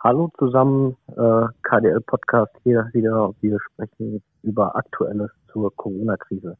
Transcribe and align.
Hallo 0.00 0.30
zusammen, 0.38 0.96
äh, 1.08 1.46
KDL 1.62 2.00
Podcast 2.06 2.52
hier 2.62 2.88
wieder. 2.92 3.34
Wir 3.40 3.58
sprechen 3.60 4.22
über 4.44 4.76
Aktuelles 4.76 5.30
zur 5.52 5.74
Corona-Krise. 5.74 6.56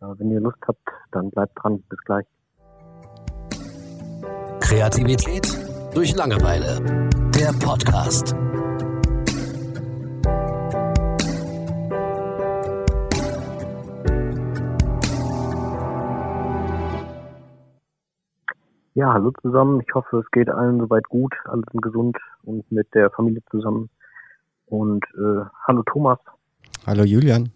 Äh, 0.00 0.06
wenn 0.16 0.30
ihr 0.30 0.40
Lust 0.40 0.56
habt, 0.66 0.80
dann 1.12 1.28
bleibt 1.30 1.52
dran. 1.62 1.82
Bis 1.90 1.98
gleich. 2.06 2.26
Kreativität 4.60 5.46
durch 5.94 6.16
Langeweile. 6.16 6.80
Der 7.38 7.52
Podcast. 7.62 8.34
Ja, 18.98 19.12
hallo 19.12 19.30
zusammen. 19.42 19.80
Ich 19.86 19.94
hoffe, 19.94 20.18
es 20.18 20.30
geht 20.32 20.50
allen 20.50 20.80
soweit 20.80 21.04
gut, 21.08 21.32
alle 21.44 21.62
sind 21.70 21.82
gesund 21.82 22.18
und 22.42 22.68
mit 22.72 22.92
der 22.94 23.10
Familie 23.10 23.40
zusammen. 23.48 23.88
Und 24.66 25.04
äh, 25.14 25.44
hallo 25.68 25.84
Thomas. 25.84 26.18
Hallo 26.84 27.04
Julian. 27.04 27.52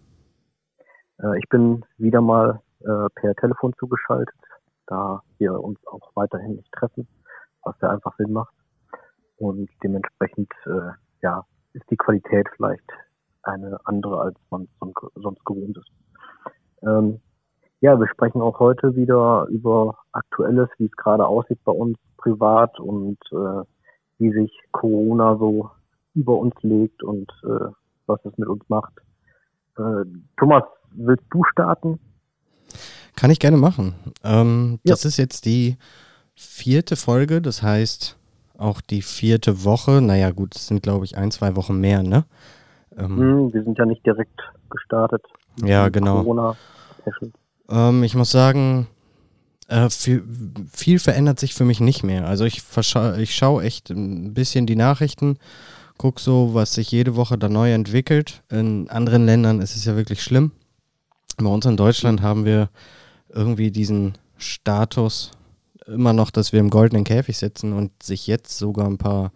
Äh, 1.21 1.37
ich 1.39 1.49
bin 1.49 1.83
wieder 1.97 2.21
mal 2.21 2.61
äh, 2.79 3.09
per 3.15 3.35
Telefon 3.35 3.73
zugeschaltet, 3.77 4.33
da 4.87 5.21
wir 5.37 5.59
uns 5.59 5.85
auch 5.87 6.11
weiterhin 6.15 6.55
nicht 6.55 6.71
treffen, 6.71 7.09
was 7.63 7.75
ja 7.81 7.89
einfach 7.89 8.15
Sinn 8.15 8.31
macht. 8.31 8.53
Und 9.35 9.69
dementsprechend 9.83 10.49
äh, 10.65 10.91
ja, 11.23 11.45
ist 11.73 11.83
die 11.91 11.97
Qualität 11.97 12.47
vielleicht 12.55 12.89
eine 13.41 13.77
andere, 13.83 14.21
als 14.21 14.37
man 14.49 14.69
sonst 15.15 15.43
gewohnt 15.43 15.77
ist. 15.77 15.91
Ähm, 16.83 17.19
ja, 17.83 17.99
wir 17.99 18.07
sprechen 18.07 18.41
auch 18.41 18.59
heute 18.59 18.95
wieder 18.95 19.45
über 19.49 19.97
Aktuelles, 20.13 20.69
wie 20.77 20.85
es 20.85 20.91
gerade 20.93 21.27
aussieht 21.27 21.59
bei 21.65 21.73
uns 21.73 21.97
privat 22.15 22.79
und 22.79 23.17
äh, 23.33 23.65
wie 24.19 24.31
sich 24.31 24.57
Corona 24.71 25.35
so 25.35 25.69
über 26.15 26.37
uns 26.37 26.53
legt 26.61 27.03
und 27.03 27.29
äh, 27.43 27.65
was 28.05 28.21
es 28.23 28.37
mit 28.37 28.47
uns 28.47 28.63
macht. 28.69 28.93
Äh, 29.77 30.05
Thomas, 30.37 30.63
willst 30.93 31.25
du 31.29 31.43
starten? 31.51 31.99
Kann 33.17 33.31
ich 33.31 33.39
gerne 33.39 33.57
machen. 33.57 33.95
Ähm, 34.23 34.79
ja. 34.85 34.93
Das 34.93 35.03
ist 35.03 35.17
jetzt 35.17 35.45
die 35.45 35.75
vierte 36.35 36.95
Folge, 36.95 37.41
das 37.41 37.63
heißt 37.63 38.17
auch 38.57 38.79
die 38.79 39.01
vierte 39.01 39.65
Woche. 39.65 40.01
Naja, 40.01 40.31
gut, 40.31 40.55
es 40.55 40.67
sind, 40.67 40.83
glaube 40.83 41.03
ich, 41.03 41.17
ein, 41.17 41.31
zwei 41.31 41.57
Wochen 41.57 41.81
mehr, 41.81 42.01
ne? 42.01 42.23
Ähm, 42.97 43.17
hm, 43.17 43.53
wir 43.53 43.61
sind 43.61 43.77
ja 43.77 43.85
nicht 43.85 44.05
direkt 44.05 44.39
gestartet. 44.69 45.25
Ja, 45.61 45.89
genau. 45.89 46.19
Corona 46.19 46.55
ähm, 47.73 48.03
ich 48.03 48.13
muss 48.15 48.31
sagen, 48.31 48.87
äh, 49.67 49.89
viel, 49.89 50.23
viel, 50.71 50.99
verändert 50.99 51.39
sich 51.39 51.53
für 51.53 51.65
mich 51.65 51.79
nicht 51.79 52.03
mehr. 52.03 52.27
Also 52.27 52.45
ich, 52.45 52.61
ich 53.17 53.35
schaue 53.35 53.63
echt 53.63 53.89
ein 53.89 54.33
bisschen 54.33 54.67
die 54.67 54.75
Nachrichten, 54.75 55.37
gucke 55.97 56.21
so, 56.21 56.53
was 56.53 56.75
sich 56.75 56.91
jede 56.91 57.15
Woche 57.15 57.37
da 57.37 57.49
neu 57.49 57.73
entwickelt. 57.73 58.43
In 58.49 58.89
anderen 58.89 59.25
Ländern 59.25 59.61
ist 59.61 59.75
es 59.75 59.85
ja 59.85 59.95
wirklich 59.95 60.21
schlimm. 60.21 60.51
Bei 61.37 61.49
uns 61.49 61.65
in 61.65 61.77
Deutschland 61.77 62.21
haben 62.21 62.45
wir 62.45 62.69
irgendwie 63.29 63.71
diesen 63.71 64.17
Status 64.37 65.31
immer 65.87 66.13
noch, 66.13 66.29
dass 66.29 66.53
wir 66.53 66.59
im 66.59 66.69
goldenen 66.69 67.03
Käfig 67.03 67.37
sitzen 67.37 67.73
und 67.73 68.03
sich 68.03 68.27
jetzt 68.27 68.57
sogar 68.57 68.85
ein 68.85 68.99
paar 68.99 69.31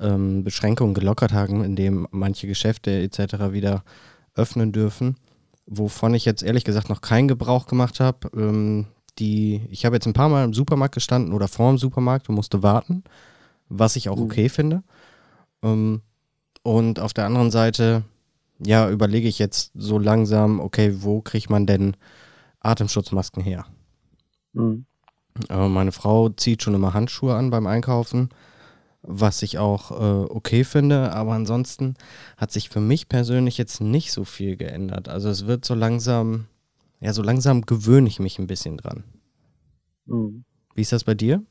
ähm, 0.00 0.42
Beschränkungen 0.42 0.94
gelockert 0.94 1.32
haben, 1.32 1.62
indem 1.62 2.08
manche 2.10 2.48
Geschäfte 2.48 2.90
etc. 3.02 3.52
wieder 3.52 3.84
öffnen 4.34 4.72
dürfen 4.72 5.16
wovon 5.66 6.14
ich 6.14 6.24
jetzt 6.24 6.42
ehrlich 6.42 6.64
gesagt 6.64 6.88
noch 6.88 7.00
keinen 7.00 7.28
Gebrauch 7.28 7.66
gemacht 7.66 8.00
habe. 8.00 8.30
Ähm, 8.34 8.86
die, 9.18 9.66
ich 9.70 9.84
habe 9.84 9.96
jetzt 9.96 10.06
ein 10.06 10.14
paar 10.14 10.28
Mal 10.28 10.44
im 10.44 10.54
Supermarkt 10.54 10.94
gestanden 10.94 11.32
oder 11.32 11.48
vor 11.48 11.70
dem 11.70 11.78
Supermarkt 11.78 12.28
und 12.28 12.34
musste 12.34 12.62
warten, 12.62 13.04
was 13.68 13.96
ich 13.96 14.08
auch 14.08 14.16
mhm. 14.16 14.24
okay 14.24 14.48
finde. 14.48 14.82
Ähm, 15.62 16.02
und 16.62 17.00
auf 17.00 17.12
der 17.12 17.26
anderen 17.26 17.50
Seite, 17.50 18.04
ja, 18.58 18.88
überlege 18.88 19.28
ich 19.28 19.38
jetzt 19.38 19.72
so 19.74 19.98
langsam, 19.98 20.60
okay, 20.60 21.02
wo 21.02 21.20
kriegt 21.20 21.50
man 21.50 21.66
denn 21.66 21.96
Atemschutzmasken 22.60 23.42
her? 23.42 23.66
Mhm. 24.52 24.86
Äh, 25.48 25.68
meine 25.68 25.92
Frau 25.92 26.28
zieht 26.30 26.62
schon 26.62 26.74
immer 26.74 26.94
Handschuhe 26.94 27.34
an 27.34 27.50
beim 27.50 27.66
Einkaufen 27.66 28.30
was 29.02 29.42
ich 29.42 29.58
auch 29.58 29.90
äh, 29.90 30.24
okay 30.30 30.64
finde. 30.64 31.12
Aber 31.12 31.32
ansonsten 31.32 31.94
hat 32.36 32.50
sich 32.50 32.68
für 32.68 32.80
mich 32.80 33.08
persönlich 33.08 33.58
jetzt 33.58 33.80
nicht 33.80 34.12
so 34.12 34.24
viel 34.24 34.56
geändert. 34.56 35.08
Also 35.08 35.28
es 35.28 35.46
wird 35.46 35.64
so 35.64 35.74
langsam, 35.74 36.46
ja, 37.00 37.12
so 37.12 37.22
langsam 37.22 37.62
gewöhne 37.62 38.08
ich 38.08 38.20
mich 38.20 38.38
ein 38.38 38.46
bisschen 38.46 38.76
dran. 38.76 39.04
Mhm. 40.06 40.44
Wie 40.74 40.82
ist 40.82 40.92
das 40.92 41.04
bei 41.04 41.14
dir? 41.14 41.42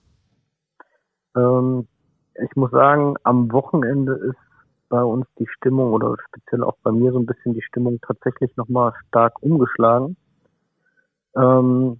Ähm, 1.35 1.87
ich 2.35 2.55
muss 2.55 2.71
sagen, 2.71 3.15
am 3.23 3.51
Wochenende 3.51 4.13
ist 4.13 4.37
bei 4.89 5.03
uns 5.03 5.25
die 5.39 5.47
Stimmung 5.47 5.93
oder 5.93 6.15
speziell 6.27 6.63
auch 6.63 6.75
bei 6.83 6.91
mir 6.91 7.11
so 7.11 7.19
ein 7.19 7.25
bisschen 7.25 7.53
die 7.53 7.61
Stimmung 7.61 7.99
tatsächlich 8.05 8.55
nochmal 8.57 8.93
stark 9.07 9.41
umgeschlagen. 9.41 10.17
Ähm, 11.35 11.99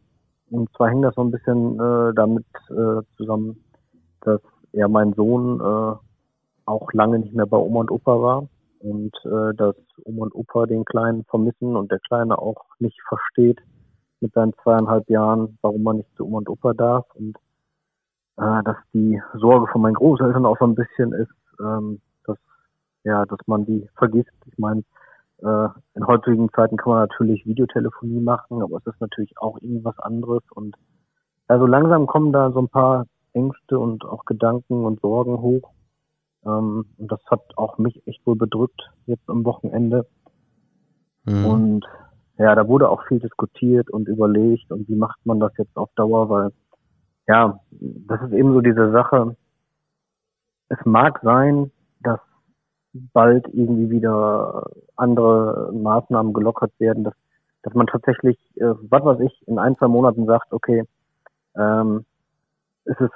und 0.49 0.69
zwar 0.75 0.89
hängt 0.89 1.05
das 1.05 1.15
so 1.15 1.21
ein 1.21 1.31
bisschen 1.31 1.79
äh, 1.79 2.13
damit 2.13 2.45
äh, 2.69 3.01
zusammen, 3.15 3.63
dass 4.21 4.41
ja 4.73 4.87
mein 4.87 5.13
Sohn 5.13 5.59
äh, 5.59 5.95
auch 6.65 6.93
lange 6.93 7.19
nicht 7.19 7.33
mehr 7.33 7.45
bei 7.45 7.57
Oma 7.57 7.81
und 7.81 7.91
Opa 7.91 8.21
war 8.21 8.47
und 8.79 9.15
äh, 9.25 9.53
dass 9.55 9.75
Oma 10.05 10.23
und 10.23 10.35
Opa 10.35 10.65
den 10.65 10.85
Kleinen 10.85 11.23
vermissen 11.25 11.75
und 11.75 11.91
der 11.91 11.99
Kleine 11.99 12.37
auch 12.37 12.65
nicht 12.79 12.99
versteht 13.07 13.59
mit 14.19 14.33
seinen 14.33 14.53
zweieinhalb 14.63 15.09
Jahren, 15.09 15.57
warum 15.61 15.83
man 15.83 15.97
nicht 15.97 16.15
zu 16.15 16.25
Oma 16.25 16.39
und 16.39 16.49
Opa 16.49 16.73
darf 16.73 17.05
und 17.15 17.37
äh, 18.37 18.63
dass 18.63 18.77
die 18.93 19.21
Sorge 19.33 19.67
von 19.71 19.81
meinen 19.81 19.95
Großeltern 19.95 20.45
auch 20.45 20.57
so 20.59 20.65
ein 20.65 20.75
bisschen 20.75 21.13
ist, 21.13 21.33
ähm, 21.59 22.01
dass 22.25 22.37
ja, 23.03 23.25
dass 23.25 23.39
man 23.47 23.65
die 23.65 23.89
vergisst. 23.95 24.31
Ich 24.45 24.57
meine, 24.57 24.83
äh, 25.39 25.67
in 25.95 26.05
heutigen 26.07 26.49
Zeiten 26.53 26.77
kann 26.77 26.91
man 26.91 26.99
natürlich 26.99 27.45
Videotelefonie 27.45 28.21
machen, 28.21 28.61
aber 28.61 28.77
es 28.77 28.85
ist 28.85 29.01
natürlich 29.01 29.37
auch 29.39 29.59
irgendwas 29.61 29.97
anderes 29.99 30.43
und 30.53 30.75
also 31.47 31.65
langsam 31.65 32.07
kommen 32.07 32.31
da 32.31 32.51
so 32.51 32.61
ein 32.61 32.69
paar 32.69 33.05
Ängste 33.33 33.79
und 33.79 34.05
auch 34.05 34.25
Gedanken 34.25 34.85
und 34.85 35.01
Sorgen 35.01 35.41
hoch. 35.41 35.71
Ähm, 36.45 36.85
und 36.97 37.11
das 37.11 37.19
hat 37.29 37.41
auch 37.57 37.77
mich 37.77 38.05
echt 38.07 38.25
wohl 38.25 38.35
bedrückt 38.35 38.89
jetzt 39.05 39.29
am 39.29 39.45
Wochenende. 39.45 40.07
Mhm. 41.25 41.45
Und 41.45 41.85
ja, 42.37 42.55
da 42.55 42.67
wurde 42.67 42.89
auch 42.89 43.05
viel 43.07 43.19
diskutiert 43.19 43.89
und 43.89 44.07
überlegt 44.07 44.71
und 44.71 44.87
wie 44.87 44.95
macht 44.95 45.23
man 45.25 45.39
das 45.39 45.51
jetzt 45.57 45.77
auf 45.77 45.89
Dauer, 45.95 46.29
weil 46.29 46.51
ja, 47.27 47.59
das 47.69 48.21
ist 48.23 48.33
eben 48.33 48.53
so 48.53 48.61
diese 48.61 48.91
Sache. 48.91 49.35
Es 50.69 50.79
mag 50.85 51.19
sein, 51.21 51.71
dass 52.01 52.19
bald 52.93 53.47
irgendwie 53.53 53.89
wieder 53.89 54.65
andere 54.95 55.71
Maßnahmen 55.73 56.33
gelockert 56.33 56.73
werden, 56.79 57.03
dass, 57.03 57.13
dass 57.63 57.73
man 57.73 57.87
tatsächlich, 57.87 58.37
äh, 58.55 58.73
was 58.89 59.03
weiß 59.03 59.19
ich, 59.21 59.47
in 59.47 59.59
ein, 59.59 59.77
zwei 59.77 59.87
Monaten 59.87 60.25
sagt, 60.25 60.51
okay, 60.51 60.83
ähm, 61.55 62.05
es 62.85 62.99
ist 62.99 63.13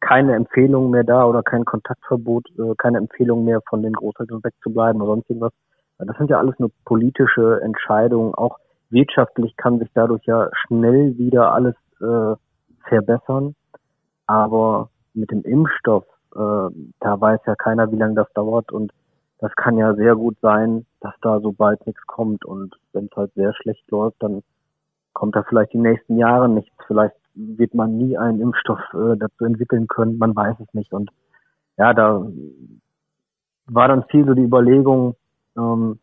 keine 0.00 0.34
Empfehlung 0.34 0.90
mehr 0.90 1.04
da 1.04 1.24
oder 1.24 1.42
kein 1.42 1.64
Kontaktverbot, 1.64 2.46
äh, 2.58 2.74
keine 2.76 2.98
Empfehlung 2.98 3.44
mehr 3.44 3.60
von 3.68 3.82
den 3.82 3.92
Großeltern 3.92 4.42
wegzubleiben 4.44 5.02
oder 5.02 5.12
sonst 5.12 5.30
irgendwas. 5.30 5.52
Das 5.98 6.16
sind 6.16 6.30
ja 6.30 6.38
alles 6.38 6.56
nur 6.58 6.70
politische 6.84 7.60
Entscheidungen. 7.62 8.32
Auch 8.34 8.58
wirtschaftlich 8.90 9.56
kann 9.56 9.80
sich 9.80 9.90
dadurch 9.94 10.24
ja 10.26 10.48
schnell 10.52 11.18
wieder 11.18 11.52
alles 11.52 11.74
äh, 12.00 12.36
verbessern. 12.88 13.54
Aber 14.26 14.90
mit 15.14 15.30
dem 15.32 15.42
Impfstoff, 15.42 16.04
äh, 16.34 16.38
da 17.00 17.20
weiß 17.20 17.40
ja 17.46 17.56
keiner, 17.56 17.90
wie 17.90 17.96
lange 17.96 18.14
das 18.14 18.32
dauert. 18.34 18.70
Und 18.70 18.92
das 19.40 19.52
kann 19.56 19.76
ja 19.76 19.94
sehr 19.94 20.14
gut 20.14 20.36
sein, 20.40 20.86
dass 21.00 21.14
da 21.20 21.40
so 21.40 21.52
bald 21.52 21.84
nichts 21.86 22.06
kommt. 22.06 22.44
Und 22.44 22.76
wenn 22.92 23.06
es 23.06 23.16
halt 23.16 23.32
sehr 23.34 23.52
schlecht 23.54 23.90
läuft, 23.90 24.22
dann 24.22 24.42
kommt 25.14 25.34
da 25.34 25.42
vielleicht 25.42 25.72
die 25.72 25.78
nächsten 25.78 26.16
Jahre 26.16 26.48
nichts. 26.48 26.76
Vielleicht 26.86 27.16
wird 27.38 27.74
man 27.74 27.96
nie 27.96 28.18
einen 28.18 28.40
Impfstoff 28.40 28.80
äh, 28.94 29.16
dazu 29.16 29.44
entwickeln 29.44 29.86
können, 29.86 30.18
man 30.18 30.34
weiß 30.34 30.56
es 30.60 30.74
nicht. 30.74 30.92
Und 30.92 31.10
ja, 31.76 31.94
da 31.94 32.26
war 33.66 33.88
dann 33.88 34.04
viel 34.04 34.26
so 34.26 34.34
die 34.34 34.42
Überlegung, 34.42 35.14
ähm, 35.56 35.98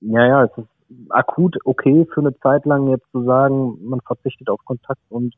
ja, 0.00 0.26
ja, 0.26 0.44
es 0.44 0.58
ist 0.58 0.68
akut 1.10 1.56
okay 1.64 2.06
für 2.12 2.20
eine 2.20 2.36
Zeit 2.40 2.64
lang 2.66 2.88
jetzt 2.88 3.10
zu 3.12 3.22
sagen, 3.24 3.78
man 3.88 4.00
verzichtet 4.00 4.48
auf 4.50 4.64
Kontakt 4.64 5.00
und 5.08 5.34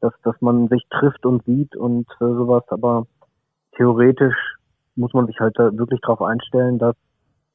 dass, 0.00 0.12
dass 0.22 0.40
man 0.40 0.68
sich 0.68 0.82
trifft 0.90 1.24
und 1.24 1.44
sieht 1.44 1.74
und 1.76 2.06
äh, 2.20 2.24
sowas, 2.24 2.64
aber 2.68 3.06
theoretisch 3.76 4.56
muss 4.94 5.12
man 5.14 5.26
sich 5.26 5.38
halt 5.40 5.58
da 5.58 5.76
wirklich 5.76 6.00
darauf 6.00 6.22
einstellen, 6.22 6.78
dass 6.78 6.96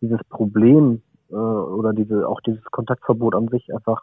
dieses 0.01 0.23
Problem 0.29 1.01
äh, 1.29 1.35
oder 1.35 1.93
diese 1.93 2.27
auch 2.27 2.41
dieses 2.41 2.63
Kontaktverbot 2.65 3.35
an 3.35 3.47
sich 3.49 3.73
einfach 3.73 4.01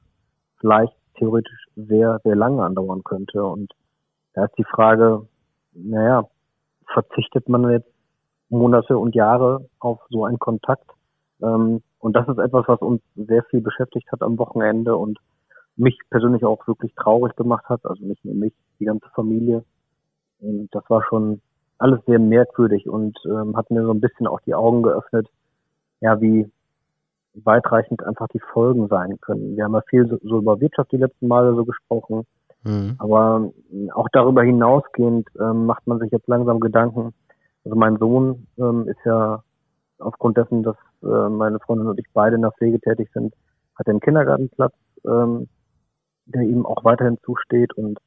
vielleicht 0.60 0.94
theoretisch 1.18 1.66
sehr, 1.76 2.20
sehr 2.24 2.36
lange 2.36 2.64
andauern 2.64 3.04
könnte. 3.04 3.44
Und 3.44 3.72
da 4.34 4.44
ist 4.44 4.56
die 4.58 4.64
Frage, 4.64 5.26
naja, 5.72 6.28
verzichtet 6.92 7.48
man 7.48 7.70
jetzt 7.70 7.90
Monate 8.48 8.96
und 8.96 9.14
Jahre 9.14 9.68
auf 9.78 10.00
so 10.10 10.24
einen 10.24 10.38
Kontakt? 10.38 10.90
Ähm, 11.42 11.82
und 11.98 12.16
das 12.16 12.28
ist 12.28 12.38
etwas, 12.38 12.66
was 12.68 12.80
uns 12.80 13.02
sehr 13.16 13.44
viel 13.44 13.60
beschäftigt 13.60 14.10
hat 14.12 14.22
am 14.22 14.38
Wochenende 14.38 14.96
und 14.96 15.18
mich 15.76 15.98
persönlich 16.10 16.44
auch 16.44 16.66
wirklich 16.66 16.94
traurig 16.94 17.36
gemacht 17.36 17.68
hat. 17.68 17.84
Also 17.84 18.04
nicht 18.04 18.24
nur 18.24 18.34
mich, 18.34 18.54
die 18.80 18.84
ganze 18.84 19.08
Familie. 19.14 19.64
Und 20.40 20.68
das 20.72 20.84
war 20.88 21.02
schon 21.04 21.40
alles 21.78 22.00
sehr 22.06 22.18
merkwürdig 22.18 22.88
und 22.88 23.16
ähm, 23.24 23.56
hat 23.56 23.70
mir 23.70 23.84
so 23.84 23.92
ein 23.92 24.00
bisschen 24.00 24.26
auch 24.26 24.40
die 24.40 24.54
Augen 24.54 24.82
geöffnet, 24.82 25.28
ja, 26.00 26.20
wie 26.20 26.50
weitreichend 27.44 28.04
einfach 28.04 28.28
die 28.28 28.40
Folgen 28.52 28.88
sein 28.88 29.18
können. 29.20 29.56
Wir 29.56 29.64
haben 29.64 29.74
ja 29.74 29.82
viel 29.88 30.06
so, 30.06 30.18
so 30.22 30.38
über 30.38 30.60
Wirtschaft 30.60 30.92
die 30.92 30.96
letzten 30.96 31.28
Male 31.28 31.54
so 31.54 31.64
gesprochen, 31.64 32.24
mhm. 32.64 32.94
aber 32.98 33.50
auch 33.94 34.08
darüber 34.12 34.42
hinausgehend 34.42 35.28
ähm, 35.40 35.66
macht 35.66 35.86
man 35.86 35.98
sich 35.98 36.10
jetzt 36.10 36.28
langsam 36.28 36.60
Gedanken. 36.60 37.14
Also 37.64 37.76
mein 37.76 37.98
Sohn 37.98 38.46
ähm, 38.58 38.88
ist 38.88 39.00
ja 39.04 39.42
aufgrund 39.98 40.36
dessen, 40.36 40.62
dass 40.62 40.76
äh, 41.02 41.28
meine 41.28 41.58
Freundin 41.60 41.88
und 41.88 41.98
ich 41.98 42.06
beide 42.12 42.36
in 42.36 42.42
der 42.42 42.52
Pflege 42.52 42.80
tätig 42.80 43.10
sind, 43.12 43.34
hat 43.74 43.86
er 43.86 43.92
einen 43.92 44.00
Kindergartenplatz, 44.00 44.74
ähm, 45.06 45.48
der 46.26 46.42
ihm 46.42 46.66
auch 46.66 46.84
weiterhin 46.84 47.18
zusteht 47.24 47.72
und 47.74 47.98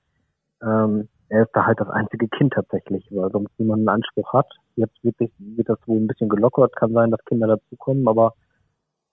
ähm, 0.63 1.07
er 1.31 1.43
ist 1.43 1.51
da 1.53 1.65
halt 1.65 1.79
das 1.79 1.89
einzige 1.89 2.27
Kind 2.27 2.53
tatsächlich, 2.53 3.07
weil 3.09 3.31
sonst 3.31 3.51
niemand 3.57 3.79
einen 3.79 3.89
Anspruch 3.89 4.33
hat. 4.33 4.47
Jetzt 4.75 5.01
wird, 5.01 5.15
wird 5.19 5.69
das 5.69 5.79
wohl 5.85 5.97
ein 5.97 6.07
bisschen 6.07 6.27
gelockert, 6.27 6.75
kann 6.75 6.91
sein, 6.91 7.09
dass 7.09 7.23
Kinder 7.23 7.47
dazukommen, 7.47 8.05
aber 8.07 8.33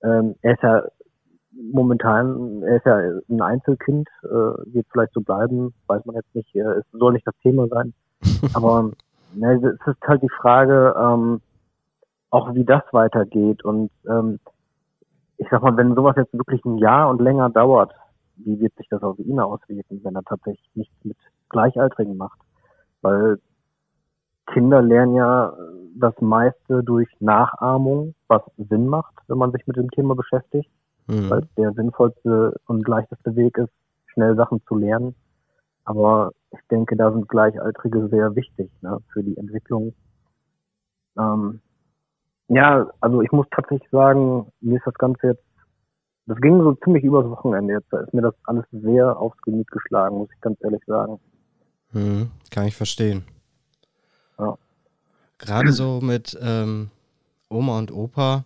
ähm, 0.02 0.34
er 0.42 0.54
ist 0.54 0.62
ja 0.62 0.82
momentan, 1.52 2.62
er 2.62 2.76
ist 2.76 2.86
ja 2.86 2.96
ein 3.28 3.42
Einzelkind, 3.42 4.08
äh, 4.22 4.26
wird 4.26 4.86
vielleicht 4.92 5.12
so 5.12 5.20
bleiben, 5.20 5.74
weiß 5.86 6.04
man 6.04 6.16
jetzt 6.16 6.34
nicht, 6.34 6.54
äh, 6.54 6.60
es 6.60 6.84
soll 6.92 7.12
nicht 7.12 7.26
das 7.26 7.36
Thema 7.42 7.66
sein. 7.68 7.92
aber 8.54 8.90
ne, 9.34 9.54
es 9.54 9.86
ist 9.86 10.02
halt 10.06 10.22
die 10.22 10.30
Frage, 10.40 10.94
ähm, 10.98 11.40
auch 12.30 12.54
wie 12.54 12.64
das 12.64 12.82
weitergeht 12.92 13.64
und 13.64 13.90
ähm, 14.08 14.38
ich 15.38 15.46
sag 15.50 15.62
mal, 15.62 15.76
wenn 15.76 15.94
sowas 15.94 16.16
jetzt 16.16 16.34
wirklich 16.34 16.64
ein 16.64 16.78
Jahr 16.78 17.08
und 17.08 17.20
länger 17.20 17.48
dauert, 17.48 17.92
wie 18.36 18.60
wird 18.60 18.74
sich 18.76 18.88
das 18.88 19.02
auf 19.02 19.18
ihn 19.18 19.40
auswirken, 19.40 20.00
wenn 20.02 20.14
er 20.14 20.24
tatsächlich 20.24 20.68
nichts 20.74 20.94
mit 21.04 21.16
Gleichaltrigen 21.48 22.16
macht? 22.16 22.38
Weil 23.02 23.38
Kinder 24.52 24.82
lernen 24.82 25.14
ja 25.14 25.52
das 26.00 26.14
meiste 26.20 26.82
durch 26.82 27.08
Nachahmung, 27.20 28.14
was 28.28 28.42
Sinn 28.56 28.86
macht, 28.86 29.14
wenn 29.28 29.38
man 29.38 29.52
sich 29.52 29.66
mit 29.66 29.76
dem 29.76 29.90
Thema 29.90 30.14
beschäftigt. 30.14 30.70
Mhm. 31.06 31.30
Weil 31.30 31.48
der 31.56 31.72
sinnvollste 31.72 32.54
und 32.66 32.86
leichteste 32.86 33.34
Weg 33.36 33.56
ist, 33.58 33.72
schnell 34.06 34.36
Sachen 34.36 34.60
zu 34.66 34.76
lernen. 34.76 35.14
Aber 35.84 36.32
ich 36.50 36.60
denke, 36.70 36.96
da 36.96 37.10
sind 37.10 37.28
Gleichaltrige 37.28 38.08
sehr 38.08 38.34
wichtig 38.36 38.70
ne, 38.82 38.98
für 39.12 39.22
die 39.22 39.36
Entwicklung. 39.36 39.94
Ähm, 41.18 41.60
ja, 42.48 42.86
also 43.00 43.22
ich 43.22 43.32
muss 43.32 43.46
tatsächlich 43.50 43.88
sagen, 43.90 44.52
mir 44.60 44.76
ist 44.76 44.86
das 44.86 44.94
Ganze 44.94 45.28
jetzt 45.28 45.48
das 46.28 46.38
ging 46.42 46.60
so 46.60 46.74
ziemlich 46.84 47.04
übers 47.04 47.24
Wochenende 47.24 47.72
jetzt. 47.72 47.90
Da 47.90 48.00
ist 48.00 48.12
mir 48.12 48.20
das 48.20 48.34
alles 48.44 48.64
sehr 48.70 49.18
aufs 49.18 49.40
Gemüt 49.42 49.70
geschlagen, 49.70 50.18
muss 50.18 50.28
ich 50.34 50.40
ganz 50.42 50.58
ehrlich 50.62 50.82
sagen. 50.86 51.18
Hm, 51.92 52.30
kann 52.50 52.66
ich 52.66 52.76
verstehen. 52.76 53.24
Ja. 54.38 54.58
Gerade 55.38 55.72
so 55.72 56.00
mit 56.02 56.36
ähm, 56.40 56.90
Oma 57.48 57.78
und 57.78 57.92
Opa, 57.92 58.44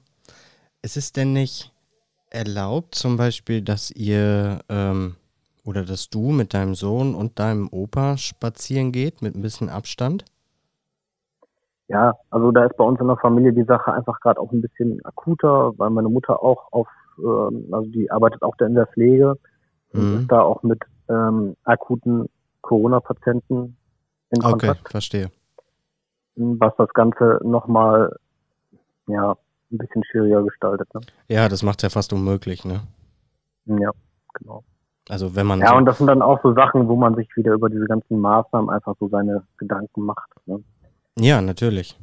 ist 0.82 0.96
es 0.96 1.12
denn 1.12 1.32
nicht 1.32 1.72
erlaubt, 2.30 2.94
zum 2.94 3.16
Beispiel, 3.16 3.62
dass 3.62 3.90
ihr 3.90 4.60
ähm, 4.68 5.16
oder 5.64 5.84
dass 5.84 6.10
du 6.10 6.30
mit 6.30 6.54
deinem 6.54 6.74
Sohn 6.74 7.14
und 7.14 7.38
deinem 7.38 7.68
Opa 7.70 8.16
spazieren 8.16 8.92
geht 8.92 9.22
mit 9.22 9.34
ein 9.34 9.42
bisschen 9.42 9.68
Abstand? 9.68 10.24
Ja, 11.88 12.14
also 12.30 12.50
da 12.52 12.64
ist 12.64 12.76
bei 12.76 12.84
uns 12.84 13.00
in 13.00 13.06
der 13.06 13.16
Familie 13.18 13.52
die 13.52 13.64
Sache 13.64 13.92
einfach 13.92 14.18
gerade 14.20 14.40
auch 14.40 14.50
ein 14.52 14.62
bisschen 14.62 15.04
akuter, 15.04 15.72
weil 15.78 15.90
meine 15.90 16.08
Mutter 16.08 16.42
auch 16.42 16.72
auf 16.72 16.88
ähm, 17.18 17.66
also 17.70 17.90
die 17.90 18.10
arbeitet 18.10 18.42
auch 18.42 18.56
da 18.56 18.66
in 18.66 18.74
der 18.74 18.86
Pflege 18.86 19.36
mhm. 19.92 20.00
und 20.00 20.20
ist 20.20 20.32
da 20.32 20.42
auch 20.42 20.62
mit 20.62 20.80
ähm, 21.08 21.56
akuten 21.64 22.28
Corona-Patienten 22.62 23.76
in 24.30 24.40
Kontakt. 24.40 24.80
Okay, 24.80 24.90
verstehe. 24.90 25.30
Was 26.36 26.74
das 26.78 26.88
Ganze 26.94 27.40
nochmal, 27.42 28.16
ja, 29.06 29.36
ein 29.70 29.78
bisschen 29.78 30.04
schwieriger 30.04 30.42
gestaltet. 30.42 30.92
Ne? 30.94 31.00
Ja, 31.28 31.48
das 31.48 31.62
macht 31.62 31.78
es 31.78 31.82
ja 31.82 31.90
fast 31.90 32.12
unmöglich, 32.12 32.64
ne? 32.64 32.80
Ja, 33.66 33.90
genau. 34.34 34.64
Also 35.08 35.34
wenn 35.34 35.46
man. 35.46 35.60
Ja, 35.60 35.70
so 35.70 35.76
und 35.76 35.86
das 35.86 35.98
sind 35.98 36.06
dann 36.06 36.22
auch 36.22 36.40
so 36.42 36.54
Sachen, 36.54 36.88
wo 36.88 36.96
man 36.96 37.14
sich 37.14 37.28
wieder 37.36 37.52
über 37.52 37.68
diese 37.68 37.86
ganzen 37.86 38.20
Maßnahmen 38.20 38.70
einfach 38.70 38.94
so 39.00 39.08
seine 39.08 39.42
Gedanken 39.58 40.02
macht. 40.02 40.30
Ne? 40.46 40.62
Ja, 41.18 41.40
natürlich. 41.40 41.98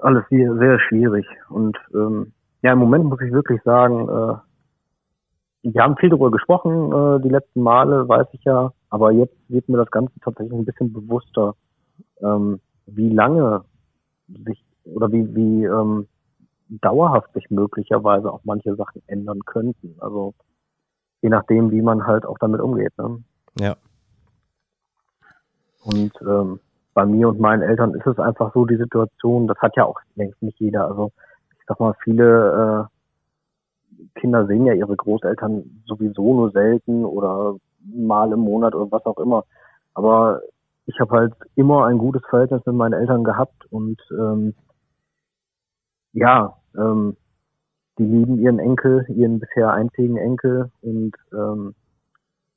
Alles 0.00 0.24
sehr, 0.30 0.54
sehr 0.56 0.78
schwierig. 0.80 1.26
Und 1.48 1.76
ähm, 1.94 2.32
ja, 2.62 2.72
im 2.72 2.78
Moment 2.78 3.04
muss 3.04 3.20
ich 3.20 3.32
wirklich 3.32 3.62
sagen, 3.62 4.08
äh, 4.08 4.34
wir 5.62 5.82
haben 5.82 5.96
viel 5.96 6.10
darüber 6.10 6.30
gesprochen, 6.30 6.92
äh, 6.92 7.20
die 7.22 7.28
letzten 7.28 7.62
Male, 7.62 8.08
weiß 8.08 8.26
ich 8.32 8.44
ja, 8.44 8.72
aber 8.90 9.10
jetzt 9.12 9.34
wird 9.48 9.68
mir 9.68 9.78
das 9.78 9.90
Ganze 9.90 10.12
tatsächlich 10.20 10.56
ein 10.56 10.64
bisschen 10.64 10.92
bewusster, 10.92 11.54
ähm, 12.20 12.60
wie 12.86 13.10
lange 13.10 13.64
sich 14.28 14.64
oder 14.84 15.10
wie, 15.12 15.34
wie 15.34 15.64
ähm, 15.64 16.06
dauerhaft 16.68 17.32
sich 17.32 17.50
möglicherweise 17.50 18.32
auch 18.32 18.40
manche 18.44 18.74
Sachen 18.76 19.02
ändern 19.06 19.40
könnten. 19.44 19.96
Also 20.00 20.34
je 21.22 21.28
nachdem, 21.28 21.70
wie 21.70 21.82
man 21.82 22.06
halt 22.06 22.24
auch 22.24 22.38
damit 22.38 22.60
umgeht. 22.60 22.96
Ne? 22.98 23.22
Ja. 23.58 23.76
Und 25.84 26.12
ähm, 26.22 26.60
bei 26.94 27.04
mir 27.04 27.28
und 27.28 27.40
meinen 27.40 27.62
Eltern 27.62 27.94
ist 27.94 28.06
es 28.06 28.18
einfach 28.18 28.52
so 28.54 28.64
die 28.64 28.76
Situation, 28.76 29.46
das 29.46 29.58
hat 29.58 29.76
ja 29.76 29.84
auch 29.84 30.00
längst 30.14 30.42
nicht 30.42 30.58
jeder. 30.58 30.88
Also 30.88 31.12
sag 31.66 31.80
mal, 31.80 31.94
viele 32.02 32.88
äh, 32.88 34.18
Kinder 34.20 34.46
sehen 34.46 34.66
ja 34.66 34.72
ihre 34.72 34.96
Großeltern 34.96 35.82
sowieso 35.86 36.34
nur 36.34 36.50
selten 36.50 37.04
oder 37.04 37.56
mal 37.84 38.32
im 38.32 38.40
Monat 38.40 38.74
oder 38.74 38.90
was 38.90 39.04
auch 39.06 39.18
immer. 39.18 39.44
Aber 39.94 40.40
ich 40.86 40.98
habe 41.00 41.16
halt 41.16 41.34
immer 41.54 41.86
ein 41.86 41.98
gutes 41.98 42.22
Verhältnis 42.28 42.64
mit 42.64 42.74
meinen 42.74 42.94
Eltern 42.94 43.24
gehabt 43.24 43.66
und 43.70 44.00
ähm, 44.10 44.54
ja, 46.12 46.56
ähm, 46.76 47.16
die 47.98 48.04
lieben 48.04 48.38
ihren 48.38 48.58
Enkel, 48.58 49.04
ihren 49.08 49.40
bisher 49.40 49.72
einzigen 49.72 50.16
Enkel 50.16 50.70
und 50.82 51.14
ähm, 51.32 51.74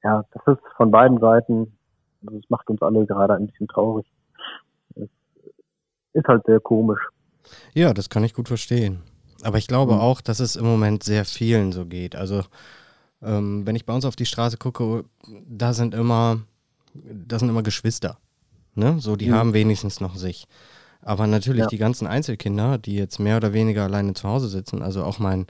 ja, 0.04 0.24
das 0.32 0.58
ist 0.58 0.64
von 0.78 0.92
beiden 0.92 1.20
Seiten, 1.20 1.78
das 2.22 2.34
also 2.34 2.46
macht 2.50 2.70
uns 2.70 2.82
alle 2.82 3.06
gerade 3.06 3.36
ein 3.36 3.48
bisschen 3.48 3.68
traurig. 3.68 4.06
Es 4.96 5.10
ist 6.14 6.28
halt 6.28 6.46
sehr 6.46 6.60
komisch. 6.60 7.02
Ja, 7.74 7.94
das 7.94 8.10
kann 8.10 8.24
ich 8.24 8.34
gut 8.34 8.48
verstehen. 8.48 9.02
Aber 9.44 9.58
ich 9.58 9.68
glaube 9.68 9.94
mhm. 9.94 10.00
auch, 10.00 10.22
dass 10.22 10.40
es 10.40 10.56
im 10.56 10.66
Moment 10.66 11.04
sehr 11.04 11.26
vielen 11.26 11.72
so 11.72 11.86
geht. 11.86 12.16
Also 12.16 12.44
ähm, 13.22 13.66
wenn 13.66 13.76
ich 13.76 13.86
bei 13.86 13.94
uns 13.94 14.06
auf 14.06 14.16
die 14.16 14.26
Straße 14.26 14.58
gucke, 14.58 15.06
da 15.48 15.74
sind 15.74 15.94
immer, 15.94 16.42
da 16.94 17.40
sind 17.40 17.50
immer 17.50 17.64
Geschwister. 17.64 18.18
Ne? 18.76 19.00
So, 19.00 19.16
die 19.16 19.30
mhm. 19.30 19.34
haben 19.34 19.54
wenigstens 19.54 20.00
noch 20.00 20.16
sich. 20.16 20.48
Aber 21.02 21.28
natürlich 21.28 21.62
ja. 21.62 21.68
die 21.68 21.78
ganzen 21.78 22.08
Einzelkinder, 22.08 22.78
die 22.78 22.96
jetzt 22.96 23.20
mehr 23.20 23.38
oder 23.38 23.54
weniger 23.54 23.84
alleine 23.84 24.14
zu 24.14 24.28
Hause 24.28 24.50
sitzen, 24.50 24.82
also 24.82 25.04
auch 25.04 25.20
mein 25.20 25.48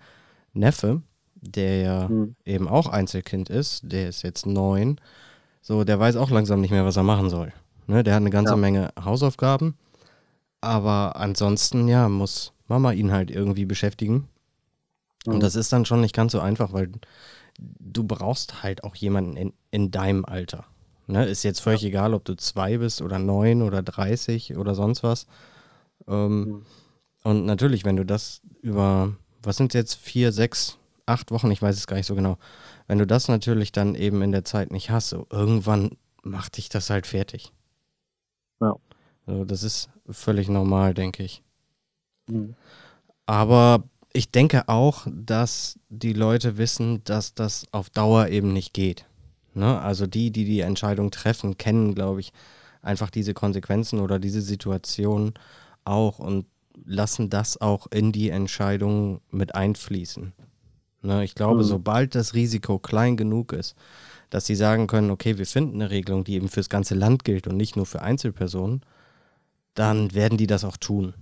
Neffe, 0.53 1.01
der 1.35 1.81
ja 1.81 2.07
mhm. 2.07 2.35
eben 2.45 2.67
auch 2.67 2.87
Einzelkind 2.87 3.49
ist, 3.49 3.81
der 3.83 4.09
ist 4.09 4.21
jetzt 4.21 4.45
neun, 4.45 4.99
so, 5.61 5.83
der 5.83 5.99
weiß 5.99 6.15
auch 6.15 6.29
langsam 6.29 6.61
nicht 6.61 6.71
mehr, 6.71 6.85
was 6.85 6.97
er 6.97 7.03
machen 7.03 7.29
soll. 7.29 7.51
Ne? 7.87 8.03
Der 8.03 8.13
hat 8.13 8.21
eine 8.21 8.29
ganze 8.29 8.53
ja. 8.53 8.57
Menge 8.57 8.89
Hausaufgaben 9.03 9.75
aber 10.61 11.15
ansonsten, 11.15 11.87
ja, 11.87 12.09
muss 12.09 12.53
Mama 12.67 12.91
ihn 12.91 13.11
halt 13.11 13.31
irgendwie 13.31 13.65
beschäftigen. 13.65 14.27
Mhm. 15.25 15.35
Und 15.35 15.43
das 15.43 15.55
ist 15.55 15.71
dann 15.71 15.85
schon 15.85 16.01
nicht 16.01 16.15
ganz 16.15 16.31
so 16.31 16.39
einfach, 16.39 16.73
weil 16.73 16.91
du 17.57 18.03
brauchst 18.03 18.63
halt 18.63 18.83
auch 18.83 18.95
jemanden 18.95 19.35
in, 19.37 19.53
in 19.71 19.91
deinem 19.91 20.25
Alter. 20.25 20.65
Ne? 21.09 21.25
Ist 21.25 21.43
jetzt 21.43 21.61
völlig 21.61 21.81
ja. 21.81 21.87
egal, 21.87 22.13
ob 22.13 22.23
du 22.23 22.35
zwei 22.35 22.77
bist 22.77 23.01
oder 23.01 23.17
neun 23.17 23.63
oder 23.63 23.81
dreißig 23.81 24.57
oder 24.57 24.75
sonst 24.75 25.01
was. 25.01 25.25
Ähm, 26.07 26.39
mhm. 26.39 26.65
Und 27.23 27.45
natürlich, 27.45 27.83
wenn 27.83 27.95
du 27.95 28.05
das 28.05 28.41
über, 28.61 29.15
was 29.41 29.57
sind 29.57 29.73
jetzt, 29.73 29.95
vier, 29.95 30.31
sechs, 30.31 30.77
acht 31.07 31.31
Wochen, 31.31 31.49
ich 31.49 31.61
weiß 31.61 31.75
es 31.75 31.87
gar 31.87 31.97
nicht 31.97 32.05
so 32.05 32.13
genau, 32.13 32.37
wenn 32.87 32.99
du 32.99 33.07
das 33.07 33.27
natürlich 33.27 33.71
dann 33.71 33.95
eben 33.95 34.21
in 34.21 34.31
der 34.31 34.45
Zeit 34.45 34.71
nicht 34.71 34.91
hast, 34.91 35.09
so 35.09 35.25
irgendwann 35.31 35.97
macht 36.21 36.57
dich 36.57 36.69
das 36.69 36.91
halt 36.91 37.07
fertig. 37.07 37.51
Ja. 38.61 38.75
Also 39.25 39.45
das 39.45 39.63
ist 39.63 39.89
völlig 40.09 40.47
normal, 40.47 40.93
denke 40.93 41.23
ich. 41.23 41.41
Mhm. 42.27 42.55
Aber 43.25 43.83
ich 44.13 44.29
denke 44.29 44.69
auch, 44.69 45.07
dass 45.09 45.79
die 45.89 46.13
Leute 46.13 46.57
wissen, 46.57 47.03
dass 47.03 47.33
das 47.33 47.65
auf 47.71 47.89
Dauer 47.89 48.27
eben 48.27 48.53
nicht 48.53 48.73
geht. 48.73 49.05
Ne? 49.59 49.79
Also 49.79 50.07
die, 50.07 50.31
die 50.31 50.45
die 50.45 50.61
Entscheidung 50.61 51.11
treffen, 51.11 51.57
kennen, 51.57 51.93
glaube 51.93 52.21
ich, 52.21 52.33
einfach 52.81 53.09
diese 53.09 53.33
Konsequenzen 53.33 53.99
oder 53.99 54.17
diese 54.17 54.41
Situation 54.41 55.33
auch 55.83 56.19
und 56.19 56.45
lassen 56.85 57.29
das 57.29 57.59
auch 57.59 57.87
in 57.91 58.11
die 58.11 58.29
Entscheidung 58.29 59.21
mit 59.29 59.53
einfließen. 59.53 60.33
Ne? 61.01 61.23
Ich 61.23 61.35
glaube, 61.35 61.59
mhm. 61.63 61.67
sobald 61.67 62.15
das 62.15 62.33
Risiko 62.33 62.79
klein 62.79 63.17
genug 63.17 63.53
ist, 63.53 63.75
dass 64.29 64.45
sie 64.45 64.55
sagen 64.55 64.87
können, 64.87 65.11
okay, 65.11 65.37
wir 65.37 65.45
finden 65.45 65.81
eine 65.81 65.89
Regelung, 65.89 66.23
die 66.23 66.35
eben 66.35 66.49
fürs 66.49 66.69
ganze 66.69 66.95
Land 66.95 67.23
gilt 67.23 67.47
und 67.47 67.57
nicht 67.57 67.75
nur 67.75 67.85
für 67.85 68.01
Einzelpersonen, 68.01 68.81
dann 69.73 70.13
werden 70.13 70.37
die 70.37 70.47
das 70.47 70.63
auch 70.63 70.77
tun. 70.77 71.13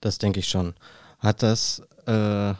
Das 0.00 0.18
denke 0.18 0.40
ich 0.40 0.48
schon. 0.48 0.74
Hat 1.20 1.42
das, 1.42 1.80
äh, 2.06 2.54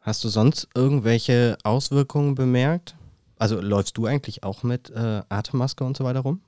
hast 0.00 0.24
du 0.24 0.28
sonst 0.28 0.68
irgendwelche 0.74 1.56
Auswirkungen 1.64 2.34
bemerkt? 2.34 2.96
Also 3.38 3.60
läufst 3.60 3.96
du 3.98 4.06
eigentlich 4.06 4.42
auch 4.44 4.62
mit 4.62 4.90
äh, 4.90 5.22
Atemmaske 5.28 5.84
und 5.84 5.96
so 5.96 6.04
weiter 6.04 6.20
rum? 6.20 6.40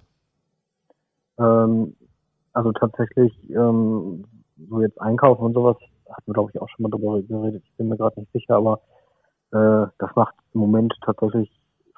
Ähm, 1.38 1.95
also 2.52 2.73
tatsächlich, 2.73 3.33
ähm, 3.50 4.25
so 4.69 4.83
jetzt 4.83 5.00
einkaufen 5.00 5.45
und 5.45 5.54
sowas, 5.54 5.76
hatten 6.09 6.26
wir 6.26 6.35
glaube 6.35 6.50
ich 6.52 6.61
auch 6.61 6.69
schon 6.69 6.83
mal 6.83 6.90
drüber 6.90 7.23
geredet, 7.23 7.62
ich 7.64 7.76
bin 7.76 7.88
mir 7.88 7.97
gerade 7.97 8.19
nicht 8.19 8.33
sicher, 8.33 8.57
aber 8.57 8.80
äh, 9.52 9.87
das 9.99 10.11
macht 10.16 10.35
im 10.54 10.61
Moment 10.61 10.95
tatsächlich 11.04 11.50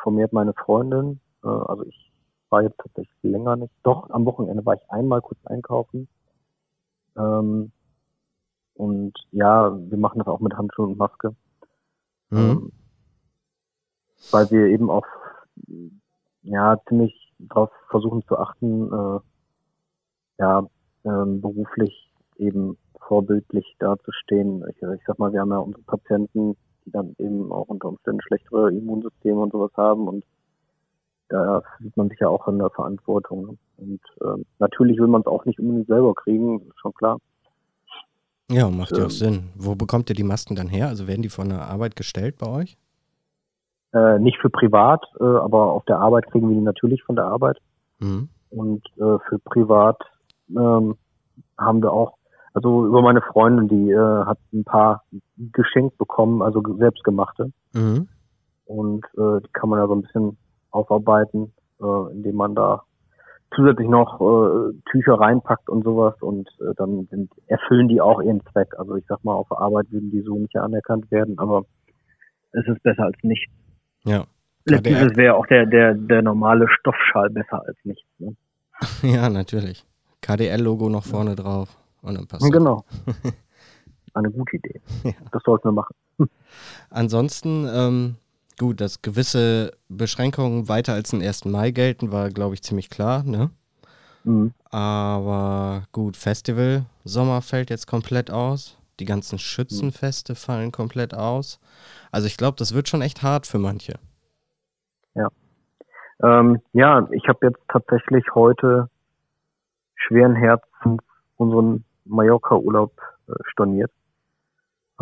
vermehrt 0.03 0.33
meine 0.33 0.53
Freundin. 0.53 1.21
Äh, 1.45 1.49
also 1.49 1.85
ich 1.85 2.13
war 2.51 2.63
jetzt 2.63 2.79
tatsächlich 2.79 3.17
länger 3.23 3.57
nicht. 3.57 3.73
Doch, 3.83 4.11
am 4.11 4.27
Wochenende 4.27 4.65
war 4.65 4.75
ich 4.75 4.91
einmal 4.91 5.23
kurz 5.23 5.41
einkaufen. 5.47 6.09
Ähm, 7.17 7.73
und 8.83 9.13
ja, 9.31 9.73
wir 9.73 9.97
machen 9.97 10.19
das 10.19 10.27
auch 10.27 10.41
mit 10.41 10.55
Handschuhen 10.55 10.91
und 10.91 10.99
Maske. 10.99 11.37
Mhm. 12.31 12.39
Ähm, 12.39 12.73
weil 14.33 14.51
wir 14.51 14.67
eben 14.67 14.91
auch 14.91 15.07
ja 16.43 16.77
ziemlich 16.89 17.33
darauf 17.39 17.71
versuchen 17.91 18.25
zu 18.27 18.37
achten, 18.37 18.93
äh, 18.93 19.21
ja, 20.39 20.67
ähm, 21.05 21.41
beruflich 21.41 22.13
eben 22.39 22.77
vorbildlich 23.07 23.77
dazustehen. 23.79 24.65
Ich, 24.71 24.83
ich 24.83 25.03
sag 25.07 25.21
mal, 25.21 25.33
wir 25.33 25.43
haben 25.43 25.51
ja 25.51 25.59
unsere 25.59 25.85
Patienten, 25.85 26.57
die 26.85 26.91
dann 26.91 27.15
eben 27.19 27.53
auch 27.53 27.69
unter 27.69 27.89
Umständen 27.89 28.21
schlechtere 28.23 28.73
Immunsysteme 28.73 29.43
und 29.43 29.53
sowas 29.53 29.73
haben 29.77 30.09
und 30.09 30.25
da 31.29 31.63
sieht 31.79 31.97
man 31.97 32.09
sich 32.09 32.19
ja 32.19 32.29
auch 32.29 32.49
in 32.49 32.59
der 32.59 32.71
Verantwortung. 32.71 33.59
Und 33.77 34.01
äh, 34.21 34.45
natürlich 34.59 34.99
will 34.99 35.07
man 35.07 35.21
es 35.21 35.29
auch 35.29 35.45
nicht 35.45 35.61
unbedingt 35.61 35.87
selber 35.87 36.15
kriegen, 36.15 36.61
ist 36.69 36.81
schon 36.81 36.93
klar. 36.95 37.19
Ja, 38.51 38.69
macht 38.69 38.93
ja 38.93 38.99
auch 38.99 39.03
ähm, 39.05 39.11
Sinn. 39.11 39.49
Wo 39.55 39.75
bekommt 39.75 40.11
ihr 40.11 40.17
die 40.17 40.25
Masken 40.25 40.57
dann 40.57 40.69
her? 40.69 40.89
Also 40.89 41.07
werden 41.07 41.23
die 41.23 41.29
von 41.29 41.49
der 41.49 41.63
Arbeit 41.63 41.97
gestellt 41.97 42.37
bei 42.39 42.49
euch? 42.49 42.77
Äh, 43.95 44.19
nicht 44.19 44.39
für 44.39 44.51
privat, 44.51 45.05
äh, 45.21 45.25
aber 45.25 45.73
auf 45.73 45.85
der 45.85 45.99
Arbeit 45.99 46.31
kriegen 46.31 46.49
wir 46.49 46.57
die 46.57 46.63
natürlich 46.63 47.03
von 47.03 47.17
der 47.17 47.27
Arbeit. 47.27 47.59
Mhm. 47.99 48.29
Und 48.51 48.85
äh, 48.97 49.19
für 49.29 49.39
privat 49.45 49.99
ähm, 50.51 50.97
haben 51.59 51.83
wir 51.83 51.93
auch, 51.93 52.15
also 52.55 52.87
über 52.87 53.03
meine 53.03 53.23
Freundin, 53.23 53.69
die 53.69 53.91
äh, 53.91 54.25
hat 54.25 54.39
ein 54.53 54.65
paar 54.65 55.05
geschenkt 55.53 55.99
bekommen, 55.99 56.43
also 56.43 56.63
selbstgemachte. 56.79 57.53
Mhm. 57.73 58.09
Und 58.65 59.05
äh, 59.17 59.41
die 59.41 59.53
kann 59.53 59.69
man 59.69 59.79
ja 59.79 59.87
so 59.87 59.95
ein 59.95 60.03
bisschen 60.03 60.37
aufarbeiten, 60.71 61.53
äh, 61.81 62.13
indem 62.13 62.37
man 62.37 62.55
da 62.55 62.83
zusätzlich 63.55 63.89
noch 63.89 64.21
äh, 64.21 64.73
Tücher 64.91 65.15
reinpackt 65.15 65.69
und 65.69 65.85
sowas 65.85 66.15
und 66.21 66.49
äh, 66.61 66.75
dann 66.77 67.07
sind, 67.11 67.31
erfüllen 67.47 67.89
die 67.89 68.01
auch 68.01 68.21
ihren 68.23 68.41
Zweck. 68.53 68.75
Also 68.79 68.97
ich 68.97 69.05
sag 69.09 69.23
mal, 69.25 69.35
auf 69.35 69.51
Arbeit 69.53 69.91
würden 69.91 70.11
die 70.11 70.23
so 70.23 70.39
nicht 70.39 70.57
anerkannt 70.57 71.11
werden, 71.11 71.39
aber 71.39 71.65
es 72.53 72.67
ist 72.67 72.83
besser 72.83 73.05
als 73.05 73.17
nichts. 73.23 73.53
Ja. 74.05 74.25
Letztendlich 74.65 75.17
wäre 75.17 75.35
auch 75.35 75.47
der, 75.47 75.67
der, 75.67 75.95
der 75.95 76.23
normale 76.23 76.69
Stoffschal 76.69 77.31
besser 77.31 77.67
als 77.67 77.77
nichts. 77.85 78.07
Ne? 78.19 78.37
ja, 79.03 79.29
natürlich. 79.29 79.85
KDL-Logo 80.21 80.89
noch 80.89 81.05
vorne 81.05 81.35
drauf 81.35 81.77
und 82.03 82.17
dann 82.17 82.27
passt 82.27 82.51
Genau. 82.51 82.85
Eine 84.15 84.31
gute 84.31 84.57
Idee. 84.57 84.81
Ja. 85.05 85.13
Das 85.33 85.43
sollten 85.43 85.69
wir 85.69 85.73
machen. 85.73 85.95
Ansonsten, 86.91 87.67
ähm, 87.73 88.17
gut, 88.63 88.81
dass 88.81 89.03
gewisse 89.03 89.73
Beschränkungen 89.89 90.69
weiter 90.69 90.93
als 90.93 91.11
den 91.11 91.21
1. 91.21 91.47
Mai 91.47 91.73
gelten, 91.73 92.13
war, 92.13 92.31
glaube 92.31 92.55
ich, 92.55 92.63
ziemlich 92.63 92.91
klar, 92.91 93.25
ne? 93.25 93.51
Mhm. 94.23 94.53
Aber 94.71 95.83
gut, 95.91 96.17
Festival, 96.17 96.85
Sommer 97.03 97.43
fällt 97.43 97.71
jetzt 97.71 97.89
komplett 97.89 98.31
aus. 98.31 98.79
Die 99.01 99.05
ganzen 99.05 99.41
Schützenfeste 99.41 100.35
mhm. 100.35 100.37
fallen 100.37 100.71
komplett 100.71 101.13
aus. 101.13 101.59
Also 102.13 102.29
ich 102.29 102.37
glaube, 102.37 102.57
das 102.57 102.73
wird 102.73 102.89
schon 102.89 103.03
echt 103.03 103.25
hart 103.25 103.49
für 103.49 103.59
manche. 103.59 103.95
Ja. 105.15 105.29
Ähm, 106.23 106.61
ja, 106.73 107.09
ich 107.11 107.27
habe 107.29 107.47
jetzt 107.49 107.61
tatsächlich 107.67 108.25
heute 108.33 108.89
schweren 109.97 110.37
Herzens 110.37 111.03
unseren 111.37 111.85
Mallorca-Urlaub 112.05 112.93
äh, 113.27 113.33
storniert. 113.51 113.91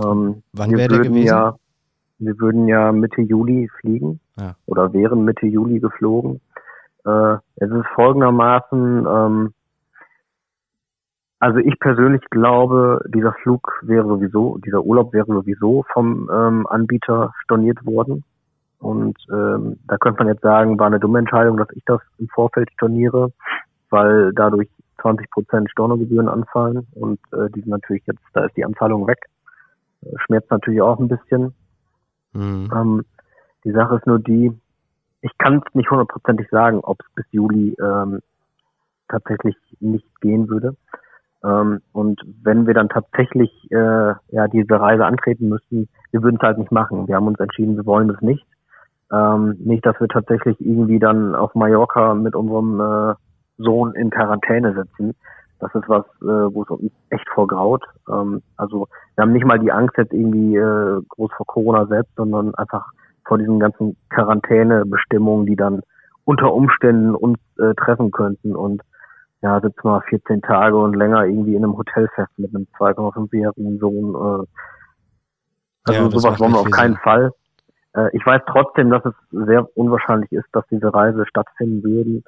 Ähm, 0.03 0.43
Wann 0.53 0.71
wäre 0.71 0.89
der 0.89 1.01
gewesen? 1.01 1.27
Ja, 1.27 1.59
wir 2.21 2.39
würden 2.39 2.69
ja 2.69 2.93
Mitte 2.93 3.23
Juli 3.23 3.69
fliegen 3.81 4.21
ja. 4.39 4.55
oder 4.67 4.93
wären 4.93 5.25
Mitte 5.25 5.47
Juli 5.47 5.81
geflogen. 5.81 6.41
Äh, 7.05 7.35
es 7.57 7.71
ist 7.71 7.87
folgendermaßen, 7.95 9.07
ähm, 9.07 9.55
also 11.39 11.59
ich 11.59 11.79
persönlich 11.81 12.23
glaube, 12.31 13.03
dieser 13.09 13.33
Flug 13.43 13.81
wäre 13.83 14.07
sowieso, 14.07 14.59
dieser 14.59 14.83
Urlaub 14.83 15.13
wäre 15.13 15.27
sowieso 15.27 15.85
vom 15.93 16.31
ähm, 16.33 16.67
Anbieter 16.67 17.33
storniert 17.43 17.85
worden. 17.87 18.25
Und 18.79 19.19
ähm, 19.31 19.79
da 19.87 19.97
könnte 19.99 20.23
man 20.23 20.33
jetzt 20.33 20.43
sagen, 20.43 20.79
war 20.79 20.87
eine 20.87 21.01
dumme 21.01 21.19
Entscheidung, 21.19 21.57
dass 21.57 21.69
ich 21.75 21.83
das 21.87 22.01
im 22.19 22.29
Vorfeld 22.29 22.71
storniere, 22.73 23.33
weil 23.91 24.33
dadurch 24.35 24.69
20 25.01 25.31
Prozent 25.31 25.71
Stornogebühren 25.71 26.29
anfallen 26.29 26.87
und 26.95 27.19
äh, 27.33 27.51
die 27.55 27.61
sind 27.61 27.71
natürlich 27.71 28.07
jetzt, 28.07 28.23
da 28.33 28.45
ist 28.45 28.57
die 28.57 28.65
Anzahlung 28.65 29.07
weg. 29.07 29.19
Äh, 30.03 30.11
schmerzt 30.27 30.51
natürlich 30.51 30.83
auch 30.83 30.99
ein 30.99 31.09
bisschen. 31.09 31.55
Mhm. 32.33 32.69
Ähm, 32.75 33.05
die 33.65 33.73
Sache 33.73 33.97
ist 33.97 34.07
nur 34.07 34.19
die, 34.19 34.53
ich 35.23 35.37
kann 35.39 35.63
es 35.67 35.75
nicht 35.75 35.91
hundertprozentig 35.91 36.49
sagen, 36.51 36.81
ob 36.81 37.01
es 37.01 37.15
bis 37.15 37.27
Juli 37.31 37.77
ähm, 37.81 38.21
tatsächlich 39.09 39.57
nicht 39.81 40.07
gehen 40.21 40.49
würde. 40.49 40.77
Ähm, 41.45 41.81
und 41.93 42.21
wenn 42.43 42.67
wir 42.67 42.75
dann 42.75 42.89
tatsächlich 42.89 43.51
äh, 43.71 44.15
ja 44.29 44.49
diese 44.53 44.81
Reise 44.81 45.05
antreten 45.07 45.49
müssten, 45.49 45.89
wir 46.11 46.23
würden 46.23 46.37
es 46.37 46.43
halt 46.43 46.59
nicht 46.59 46.73
machen. 46.73 47.09
Wir 47.09 47.17
haben 47.17 47.27
uns 47.27 47.41
entschieden, 47.41 47.77
wir 47.77 47.87
wollen 47.87 48.11
es 48.11 48.21
nicht. 48.21 48.45
Ähm, 49.13 49.57
nicht, 49.59 49.85
dass 49.85 49.99
wir 50.01 50.09
tatsächlich 50.09 50.61
irgendwie 50.61 50.99
dann 50.99 51.35
auf 51.35 51.55
Mallorca 51.55 52.15
mit 52.15 52.37
unserem 52.37 52.81
äh, 52.81 53.15
Sohn 53.59 53.95
in 53.95 54.11
Quarantäne 54.11 54.75
sitzen. 54.75 55.15
Das 55.61 55.75
ist 55.75 55.89
was, 55.89 56.05
äh, 56.23 56.55
wo 56.55 56.63
es 56.63 56.71
uns 56.71 56.93
echt 57.11 57.29
vorgraut. 57.35 57.85
Ähm, 58.09 58.43
also 58.57 58.89
wir 59.15 59.23
haben 59.23 59.33
nicht 59.33 59.45
mal 59.45 59.59
die 59.59 59.73
Angst 59.73 59.97
jetzt 59.99 60.13
irgendwie 60.13 60.57
äh, 60.57 61.03
groß 61.09 61.31
vor 61.37 61.47
Corona 61.47 61.87
selbst, 61.87 62.15
sondern 62.17 62.55
einfach 62.55 62.87
vor 63.27 63.39
diesen 63.39 63.61
ganzen 63.61 63.97
Quarantänebestimmungen, 64.09 65.47
die 65.47 65.57
dann 65.57 65.83
unter 66.25 66.53
Umständen 66.53 67.15
uns 67.15 67.39
äh, 67.59 67.75
treffen 67.75 68.11
könnten. 68.11 68.57
Und 68.57 68.83
ja, 69.43 69.61
sitzen 69.61 69.85
wir 69.85 70.03
14 70.03 70.43
Tage 70.43 70.77
und 70.77 70.95
länger 70.95 71.25
irgendwie 71.25 71.55
in 71.55 71.65
einem 71.65 71.77
Hotel 71.77 72.09
fest 72.15 72.31
mit 72.37 72.55
einem 72.55 72.67
2,5-jährigen 72.79 73.79
Sohn. 73.79 74.15
Äh, 74.15 74.47
also 75.85 76.03
ja, 76.03 76.11
sowas 76.11 76.41
wollen 76.41 76.53
wir 76.53 76.61
auf 76.61 76.71
keinen 76.71 76.95
Sinn. 76.95 77.03
Fall. 77.03 77.33
Äh, 77.95 78.17
ich 78.17 78.25
weiß 78.25 78.43
trotzdem, 78.47 78.91
dass 78.91 79.05
es 79.05 79.15
sehr 79.31 79.67
unwahrscheinlich 79.77 80.33
ist, 80.33 80.49
dass 80.53 80.67
diese 80.71 80.93
Reise 80.93 81.27
stattfinden 81.27 81.83
würden. 81.83 82.25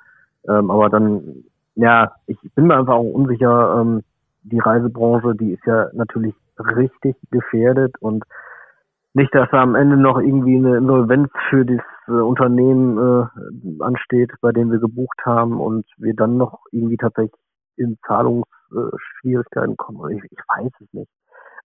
Ähm, 0.48 0.70
aber 0.70 0.88
dann 0.90 1.44
ja, 1.74 2.12
ich 2.26 2.38
bin 2.54 2.66
mir 2.66 2.76
einfach 2.76 2.94
auch 2.94 3.02
unsicher. 3.02 3.80
Ähm, 3.80 4.02
die 4.44 4.58
Reisebranche, 4.58 5.34
die 5.34 5.52
ist 5.52 5.64
ja 5.66 5.88
natürlich 5.92 6.34
richtig 6.58 7.16
gefährdet 7.30 7.94
und 8.00 8.24
nicht, 9.14 9.34
dass 9.34 9.48
da 9.50 9.62
am 9.62 9.74
Ende 9.74 9.96
noch 9.96 10.18
irgendwie 10.18 10.56
eine 10.56 10.78
Insolvenz 10.78 11.30
für 11.50 11.64
das 11.64 11.82
äh, 12.08 12.12
Unternehmen 12.12 12.98
äh, 12.98 13.82
ansteht, 13.82 14.32
bei 14.40 14.52
dem 14.52 14.70
wir 14.70 14.78
gebucht 14.78 15.20
haben 15.24 15.60
und 15.60 15.86
wir 15.98 16.14
dann 16.14 16.38
noch 16.38 16.60
irgendwie 16.70 16.96
tatsächlich 16.96 17.38
in 17.76 17.98
Zahlungsschwierigkeiten 18.06 19.76
kommen. 19.76 20.16
Ich, 20.16 20.24
ich 20.24 20.38
weiß 20.48 20.72
es 20.80 20.92
nicht. 20.92 21.10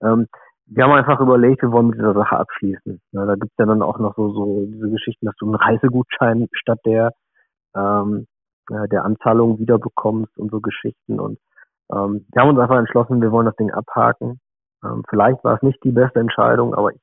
Ähm, 0.02 0.28
wir 0.66 0.84
haben 0.84 0.94
einfach 0.94 1.22
überlegt, 1.22 1.62
wir 1.62 1.72
wollen 1.72 1.88
mit 1.88 1.98
dieser 1.98 2.14
Sache 2.14 2.38
abschließen. 2.38 3.00
Ja, 3.14 3.26
da 3.26 3.36
gibt's 3.36 3.56
ja 3.58 3.66
dann 3.66 3.82
auch 3.82 4.00
noch 4.00 4.16
so, 4.16 4.34
so 4.34 4.66
diese 4.66 4.90
Geschichten, 4.90 5.26
dass 5.26 5.36
du 5.38 5.46
einen 5.46 5.56
Reisegutschein 5.56 6.48
statt 6.52 6.80
der 6.86 7.14
ähm, 7.76 8.28
äh, 8.72 8.88
der 8.90 9.06
Anzahlung 9.06 9.60
wiederbekommst 9.60 10.38
und 10.38 10.52
so 10.52 10.62
Geschichten. 10.62 11.20
Und 11.20 11.40
ähm, 11.92 12.26
wir 12.32 12.42
haben 12.42 12.50
uns 12.50 12.60
einfach 12.60 12.78
entschlossen, 12.78 13.22
wir 13.22 13.32
wollen 13.32 13.46
das 13.46 13.56
Ding 13.56 13.72
abhaken. 13.72 14.40
Ähm, 14.84 15.04
vielleicht 15.10 15.44
war 15.44 15.56
es 15.56 15.62
nicht 15.62 15.84
die 15.84 15.92
beste 15.92 16.20
Entscheidung, 16.20 16.74
aber 16.74 16.94
ich, 16.94 17.02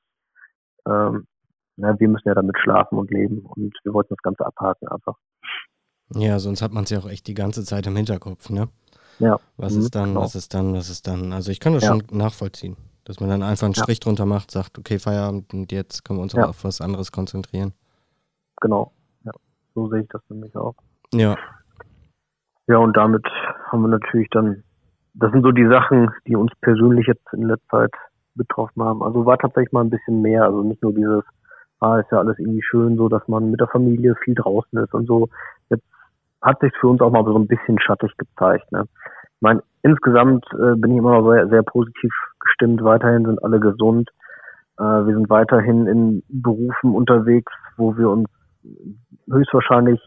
ähm, 0.87 1.26
na, 1.76 1.99
wir 1.99 2.09
müssen 2.09 2.28
ja 2.28 2.35
damit 2.35 2.56
schlafen 2.59 2.99
und 2.99 3.11
leben 3.11 3.40
und 3.40 3.75
wir 3.83 3.92
wollten 3.92 4.14
das 4.14 4.23
Ganze 4.23 4.47
abhaken 4.47 4.88
einfach. 4.88 5.16
Ja, 6.14 6.38
sonst 6.38 6.62
hat 6.62 6.73
man 6.73 6.85
es 6.85 6.90
ja 6.90 6.99
auch 6.99 7.09
echt 7.09 7.26
die 7.26 7.35
ganze 7.35 7.64
Zeit 7.64 7.87
im 7.87 7.97
Hinterkopf, 7.97 8.50
ne? 8.50 8.68
Ja. 9.18 9.38
Was 9.56 9.75
ist 9.75 9.87
mhm, 9.87 9.90
dann, 9.90 10.09
genau. 10.11 10.21
was 10.21 10.35
ist 10.35 10.54
dann, 10.54 10.75
was 10.75 10.90
ist 10.90 11.06
dann? 11.06 11.33
Also 11.33 11.50
ich 11.50 11.61
kann 11.61 11.73
das 11.73 11.85
ja. 11.85 11.90
schon 11.90 12.02
nachvollziehen, 12.11 12.76
dass 13.04 13.21
man 13.21 13.30
dann 13.30 13.42
einfach 13.42 13.64
einen 13.64 13.75
Strich 13.75 13.99
ja. 13.99 14.04
drunter 14.04 14.26
macht, 14.26 14.50
sagt, 14.50 14.78
okay, 14.78 14.99
Feierabend 14.99 15.52
und 15.54 15.73
jetzt 15.73 16.04
können 16.04 16.18
wir 16.18 16.23
uns 16.23 16.33
ja. 16.33 16.47
auf 16.47 16.64
was 16.64 16.80
anderes 16.80 17.11
konzentrieren. 17.12 17.73
Genau, 18.61 18.92
ja. 19.25 19.33
So 19.75 19.88
sehe 19.88 20.02
ich 20.02 20.09
das 20.09 20.23
nämlich 20.28 20.54
auch. 20.56 20.75
Ja. 21.12 21.37
Ja, 22.66 22.78
und 22.78 22.97
damit 22.97 23.26
haben 23.66 23.83
wir 23.83 23.88
natürlich 23.88 24.28
dann, 24.30 24.62
das 25.14 25.30
sind 25.33 25.42
so 25.42 25.52
die 25.52 25.68
Sachen, 25.68 26.11
die 26.26 26.37
uns 26.37 26.52
persönlich 26.62 27.06
jetzt 27.06 27.26
in 27.33 27.42
letzter 27.42 27.80
Zeit 27.80 27.92
betroffen 28.35 28.83
haben. 28.83 29.02
Also 29.02 29.26
war 29.26 29.38
tatsächlich 29.38 29.73
mal 29.73 29.83
ein 29.83 29.90
bisschen 29.90 30.23
mehr, 30.23 30.44
also 30.44 30.62
nicht 30.62 30.83
nur 30.83 30.94
dieses, 30.94 31.23
ah, 31.80 31.99
ist 31.99 32.11
ja 32.11 32.18
alles 32.18 32.38
irgendwie 32.38 32.62
schön, 32.62 32.97
so 32.97 33.09
dass 33.09 33.26
man 33.28 33.50
mit 33.50 33.61
der 33.61 33.68
Familie 33.68 34.14
viel 34.25 34.35
draußen 34.35 34.78
ist 34.78 34.94
und 34.94 35.06
so. 35.06 35.28
Jetzt 35.68 35.85
hat 36.40 36.61
sich 36.61 36.73
für 36.80 36.88
uns 36.88 37.00
auch 37.00 37.11
mal 37.11 37.25
so 37.25 37.37
ein 37.37 37.47
bisschen 37.47 37.78
schattig 37.80 38.16
gezeigt. 38.16 38.71
Ne? 38.73 38.85
Ich 39.04 39.40
meine, 39.40 39.62
insgesamt 39.83 40.47
äh, 40.54 40.75
bin 40.76 40.92
ich 40.92 40.99
immer 40.99 41.21
noch 41.21 41.30
sehr, 41.30 41.49
sehr 41.49 41.62
positiv 41.62 42.12
gestimmt. 42.40 42.83
Weiterhin 42.83 43.26
sind 43.26 43.42
alle 43.44 43.61
gesund. 43.61 44.09
Äh, 44.78 44.83
wir 44.83 45.14
sind 45.14 45.28
weiterhin 45.28 45.87
in 45.87 46.23
Berufen 46.28 46.94
unterwegs, 46.94 47.52
wo 47.76 47.97
wir 47.97 48.09
uns 48.09 48.28
höchstwahrscheinlich 49.30 50.00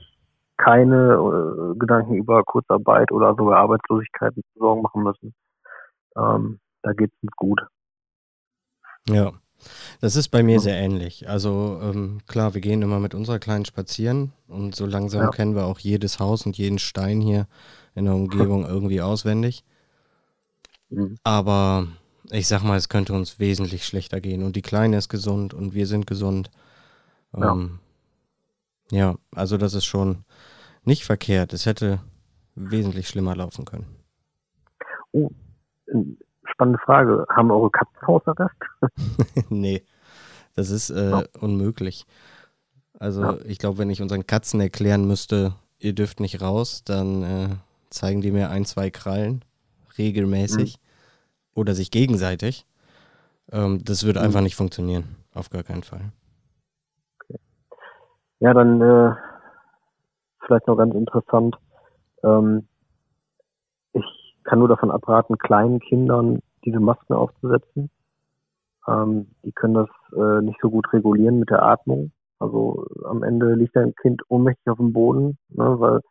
keine 0.58 1.14
äh, 1.14 1.78
Gedanken 1.78 2.16
über 2.16 2.44
Kurzarbeit 2.44 3.12
oder 3.12 3.36
sogar 3.36 3.60
Arbeitslosigkeit 3.60 4.34
Sorgen 4.56 4.82
machen 4.82 5.04
müssen. 5.04 5.34
Ähm, 6.18 6.60
da 6.82 6.94
geht 6.94 7.12
es 7.12 7.24
uns 7.24 7.32
gut. 7.36 7.62
Ja, 9.10 9.32
das 10.02 10.16
ist 10.16 10.30
bei 10.30 10.44
mir 10.44 10.60
sehr 10.60 10.76
ähnlich. 10.76 11.30
Also 11.30 11.80
ähm, 11.82 12.20
klar, 12.28 12.54
wir 12.54 12.62
gehen 12.62 12.82
immer 12.82 13.00
mit 13.00 13.16
unserer 13.16 13.40
Kleinen 13.40 13.66
spazieren 13.66 14.34
und 14.48 14.76
so 14.76 14.86
langsam 14.86 15.22
ja. 15.22 15.30
kennen 15.30 15.56
wir 15.56 15.66
auch 15.66 15.80
jedes 15.80 16.20
Haus 16.20 16.46
und 16.46 16.58
jeden 16.58 16.80
Stein 16.80 17.22
hier 17.22 17.48
in 17.96 18.06
der 18.06 18.16
Umgebung 18.16 18.66
irgendwie 18.68 19.02
auswendig. 19.02 19.64
Mhm. 20.90 21.18
Aber 21.24 21.88
ich 22.30 22.48
sag 22.48 22.64
mal, 22.64 22.78
es 22.78 22.90
könnte 22.90 23.14
uns 23.14 23.40
wesentlich 23.40 23.86
schlechter 23.86 24.22
gehen 24.22 24.44
und 24.44 24.56
die 24.56 24.62
Kleine 24.62 24.98
ist 24.98 25.10
gesund 25.10 25.54
und 25.54 25.74
wir 25.74 25.88
sind 25.88 26.08
gesund. 26.08 26.52
Ähm, 27.34 27.80
ja. 28.92 28.98
ja, 28.98 29.16
also 29.36 29.58
das 29.58 29.74
ist 29.74 29.86
schon 29.86 30.24
nicht 30.88 31.06
verkehrt. 31.06 31.54
Es 31.54 31.66
hätte 31.66 32.00
wesentlich 32.56 33.08
schlimmer 33.08 33.36
laufen 33.36 33.66
können. 33.66 33.86
Oh, 35.12 35.30
spannende 36.44 36.80
Frage. 36.84 37.26
Haben 37.30 37.52
eure 37.52 37.70
Katzen 37.70 38.08
Hausarrest? 38.08 38.56
nee, 39.50 39.84
das 40.56 40.70
ist 40.70 40.90
äh, 40.90 41.12
oh. 41.14 41.46
unmöglich. 41.46 42.06
Also 43.00 43.22
ja. 43.22 43.38
ich 43.46 43.60
glaube, 43.60 43.78
wenn 43.78 43.90
ich 43.90 44.02
unseren 44.02 44.26
Katzen 44.26 44.60
erklären 44.60 45.06
müsste, 45.08 45.54
ihr 45.78 45.94
dürft 45.94 46.20
nicht 46.20 46.42
raus, 46.42 46.84
dann 46.84 47.24
äh, 47.24 47.50
zeigen 47.90 48.22
die 48.22 48.32
mir 48.32 48.50
ein, 48.50 48.66
zwei 48.66 48.90
Krallen 48.90 49.44
regelmäßig 49.98 50.78
mhm. 50.78 51.60
oder 51.60 51.76
sich 51.76 51.92
gegenseitig. 51.92 52.66
Ähm, 53.52 53.84
das 53.84 54.04
würde 54.04 54.20
mhm. 54.20 54.26
einfach 54.26 54.42
nicht 54.42 54.56
funktionieren. 54.56 55.16
Auf 55.34 55.50
gar 55.50 55.64
keinen 55.64 55.84
Fall. 55.84 56.12
Okay. 57.24 57.40
Ja, 58.40 58.54
dann 58.54 58.82
äh, 58.82 59.16
vielleicht 60.48 60.68
noch 60.68 60.78
ganz 60.78 60.96
interessant. 60.96 61.56
Ähm, 62.24 62.68
ich 63.94 64.36
kann 64.44 64.60
nur 64.60 64.68
davon 64.68 64.92
abraten, 64.92 65.38
kleinen 65.38 65.80
Kindern 65.80 66.40
diese 66.66 66.80
Masken 66.80 67.14
aufzusetzen. 67.14 67.90
Ähm, 68.88 69.28
die 69.44 69.52
können 69.52 69.74
das 69.74 69.90
äh, 70.16 70.42
nicht 70.42 70.60
so 70.62 70.70
gut 70.70 70.92
regulieren 70.94 71.40
mit 71.40 71.50
der 71.50 71.64
Atmung. 71.64 72.12
Also 72.40 72.86
am 73.06 73.24
Ende 73.24 73.56
liegt 73.56 73.76
ein 73.78 73.94
Kind 73.96 74.22
ohnmächtig 74.30 74.68
auf 74.68 74.78
dem 74.78 74.94
Boden, 74.94 75.38
ne, 75.50 75.80
weil 75.80 76.02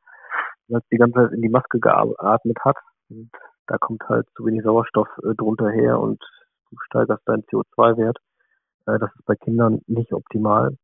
es 0.68 0.82
die 0.90 0.96
ganze 0.96 1.20
Zeit 1.20 1.32
in 1.32 1.42
die 1.42 1.48
Maske 1.48 1.78
geatmet 1.78 2.58
hat. 2.64 2.76
Und 3.08 3.30
da 3.66 3.78
kommt 3.78 4.02
halt 4.08 4.26
zu 4.36 4.44
wenig 4.44 4.62
Sauerstoff 4.62 5.08
äh, 5.22 5.34
drunter 5.34 5.70
her 5.70 5.98
und 6.00 6.20
du 6.70 6.76
steigerst 6.86 7.22
deinen 7.26 7.44
CO2-Wert. 7.44 8.18
Äh, 8.86 8.98
das 8.98 9.10
ist 9.14 9.24
bei 9.24 9.36
Kindern 9.36 9.80
nicht 9.86 10.12
optimal. 10.12 10.76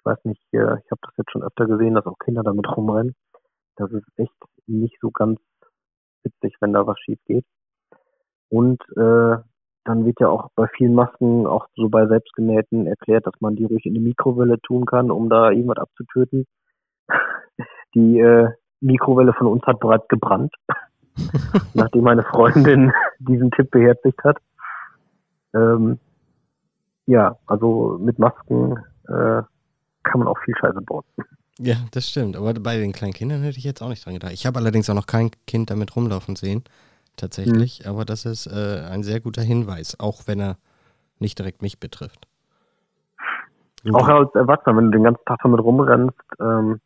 Ich 0.00 0.06
weiß 0.06 0.18
nicht, 0.24 0.42
äh, 0.52 0.78
ich 0.78 0.90
habe 0.90 1.00
das 1.02 1.16
jetzt 1.18 1.30
schon 1.30 1.42
öfter 1.42 1.66
gesehen, 1.66 1.94
dass 1.94 2.06
auch 2.06 2.18
Kinder 2.18 2.42
damit 2.42 2.66
rumrennen. 2.74 3.14
Das 3.76 3.92
ist 3.92 4.06
echt 4.16 4.32
nicht 4.66 4.96
so 5.00 5.10
ganz 5.10 5.38
witzig, 6.22 6.56
wenn 6.60 6.72
da 6.72 6.86
was 6.86 6.98
schief 7.00 7.18
geht. 7.26 7.44
Und 8.48 8.80
äh, 8.96 9.36
dann 9.84 10.04
wird 10.04 10.20
ja 10.20 10.28
auch 10.28 10.48
bei 10.54 10.66
vielen 10.76 10.94
Masken, 10.94 11.46
auch 11.46 11.66
so 11.74 11.88
bei 11.90 12.06
selbstgenähten, 12.06 12.86
erklärt, 12.86 13.26
dass 13.26 13.38
man 13.40 13.56
die 13.56 13.64
ruhig 13.64 13.84
in 13.84 13.94
die 13.94 14.00
Mikrowelle 14.00 14.58
tun 14.60 14.86
kann, 14.86 15.10
um 15.10 15.28
da 15.28 15.50
irgendwas 15.50 15.78
abzutöten. 15.78 16.46
Die 17.94 18.20
äh, 18.20 18.48
Mikrowelle 18.80 19.32
von 19.32 19.48
uns 19.48 19.64
hat 19.66 19.80
bereits 19.80 20.06
gebrannt, 20.06 20.54
nachdem 21.74 22.04
meine 22.04 22.22
Freundin 22.22 22.92
diesen 23.18 23.50
Tipp 23.50 23.72
beherzigt 23.72 24.22
hat. 24.22 24.38
Ähm, 25.52 25.98
ja, 27.06 27.36
also 27.46 27.98
mit 28.00 28.20
Masken 28.20 28.76
äh, 29.08 29.42
kann 30.10 30.20
man 30.20 30.28
auch 30.28 30.38
viel 30.44 30.54
Scheiße 30.56 30.80
bauen. 30.82 31.04
Ja, 31.58 31.76
das 31.92 32.08
stimmt. 32.08 32.36
Aber 32.36 32.54
bei 32.54 32.78
den 32.78 32.92
kleinen 32.92 33.12
Kindern 33.12 33.42
hätte 33.42 33.58
ich 33.58 33.64
jetzt 33.64 33.82
auch 33.82 33.88
nicht 33.88 34.04
dran 34.04 34.14
gedacht. 34.14 34.32
Ich 34.32 34.46
habe 34.46 34.58
allerdings 34.58 34.88
auch 34.88 34.94
noch 34.94 35.06
kein 35.06 35.30
Kind 35.46 35.70
damit 35.70 35.94
rumlaufen 35.94 36.36
sehen 36.36 36.64
tatsächlich. 37.16 37.82
Mhm. 37.84 37.90
Aber 37.90 38.04
das 38.04 38.24
ist 38.24 38.46
äh, 38.46 38.86
ein 38.90 39.02
sehr 39.02 39.20
guter 39.20 39.42
Hinweis, 39.42 39.98
auch 40.00 40.26
wenn 40.26 40.40
er 40.40 40.56
nicht 41.18 41.38
direkt 41.38 41.62
mich 41.62 41.78
betrifft. 41.78 42.26
Und 43.84 43.94
auch 43.94 44.08
als 44.08 44.34
Erwachsener, 44.34 44.76
wenn 44.76 44.86
du 44.86 44.90
den 44.92 45.04
ganzen 45.04 45.24
Tag 45.24 45.38
damit 45.42 45.60
rumrennst, 45.60 46.18
ähm, 46.40 46.80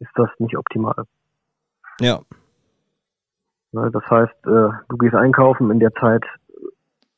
ist 0.00 0.10
das 0.14 0.28
nicht 0.38 0.56
optimal. 0.56 1.04
Ja. 2.00 2.20
Das 3.72 4.02
heißt, 4.10 4.46
äh, 4.46 4.70
du 4.88 4.96
gehst 4.98 5.14
einkaufen, 5.14 5.70
in 5.70 5.78
der 5.78 5.94
Zeit 5.94 6.24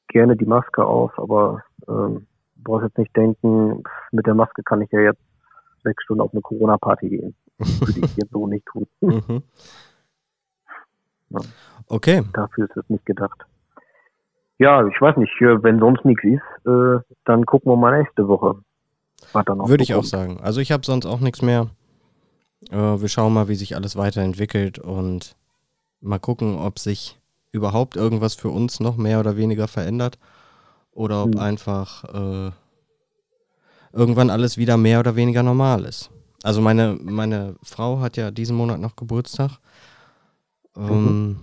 gerne 0.08 0.36
die 0.36 0.44
Maske 0.44 0.84
auf, 0.84 1.18
aber 1.18 1.62
ähm, 1.88 2.26
brauchst 2.62 2.84
jetzt 2.84 2.98
nicht 2.98 3.16
denken, 3.16 3.82
mit 4.10 4.26
der 4.26 4.34
Maske 4.34 4.62
kann 4.62 4.80
ich 4.80 4.90
ja 4.90 5.00
jetzt 5.00 5.20
sechs 5.82 6.02
Stunden 6.04 6.22
auf 6.22 6.32
eine 6.32 6.42
Corona-Party 6.42 7.08
gehen. 7.08 7.34
Würde 7.58 8.00
ich 8.00 8.16
jetzt 8.16 8.30
so 8.32 8.46
nicht 8.48 8.66
tun. 8.66 8.86
Mhm. 9.00 9.42
Ja. 11.30 11.40
Okay. 11.88 12.22
Dafür 12.32 12.68
ist 12.68 12.76
es 12.76 12.88
nicht 12.88 13.06
gedacht. 13.06 13.44
Ja, 14.58 14.86
ich 14.86 15.00
weiß 15.00 15.16
nicht, 15.16 15.32
wenn 15.40 15.80
sonst 15.80 16.04
nichts 16.04 16.22
ist, 16.24 16.66
äh, 16.66 17.00
dann 17.24 17.46
gucken 17.46 17.72
wir 17.72 17.76
mal 17.76 17.98
nächste 17.98 18.28
Woche. 18.28 18.56
Würde 19.32 19.82
ich 19.82 19.94
auch 19.94 20.04
sagen. 20.04 20.40
Also 20.40 20.60
ich 20.60 20.72
habe 20.72 20.84
sonst 20.84 21.06
auch 21.06 21.20
nichts 21.20 21.42
mehr. 21.42 21.68
Äh, 22.70 22.76
wir 22.76 23.08
schauen 23.08 23.32
mal, 23.32 23.48
wie 23.48 23.54
sich 23.54 23.74
alles 23.74 23.96
weiterentwickelt 23.96 24.78
und 24.78 25.36
mal 26.00 26.18
gucken, 26.18 26.58
ob 26.58 26.78
sich 26.78 27.18
überhaupt 27.50 27.96
irgendwas 27.96 28.34
für 28.34 28.48
uns 28.48 28.80
noch 28.80 28.96
mehr 28.96 29.20
oder 29.20 29.36
weniger 29.36 29.68
verändert 29.68 30.18
oder 30.92 31.24
ob 31.24 31.34
hm. 31.34 31.40
einfach 31.40 32.04
äh, 32.04 32.50
irgendwann 33.92 34.30
alles 34.30 34.56
wieder 34.58 34.76
mehr 34.76 35.00
oder 35.00 35.16
weniger 35.16 35.42
normal 35.42 35.84
ist. 35.84 36.10
Also 36.42 36.60
meine, 36.60 36.98
meine 37.00 37.56
Frau 37.62 38.00
hat 38.00 38.16
ja 38.16 38.30
diesen 38.30 38.56
Monat 38.56 38.80
noch 38.80 38.96
Geburtstag 38.96 39.58
ähm, 40.76 41.04
mhm. 41.04 41.36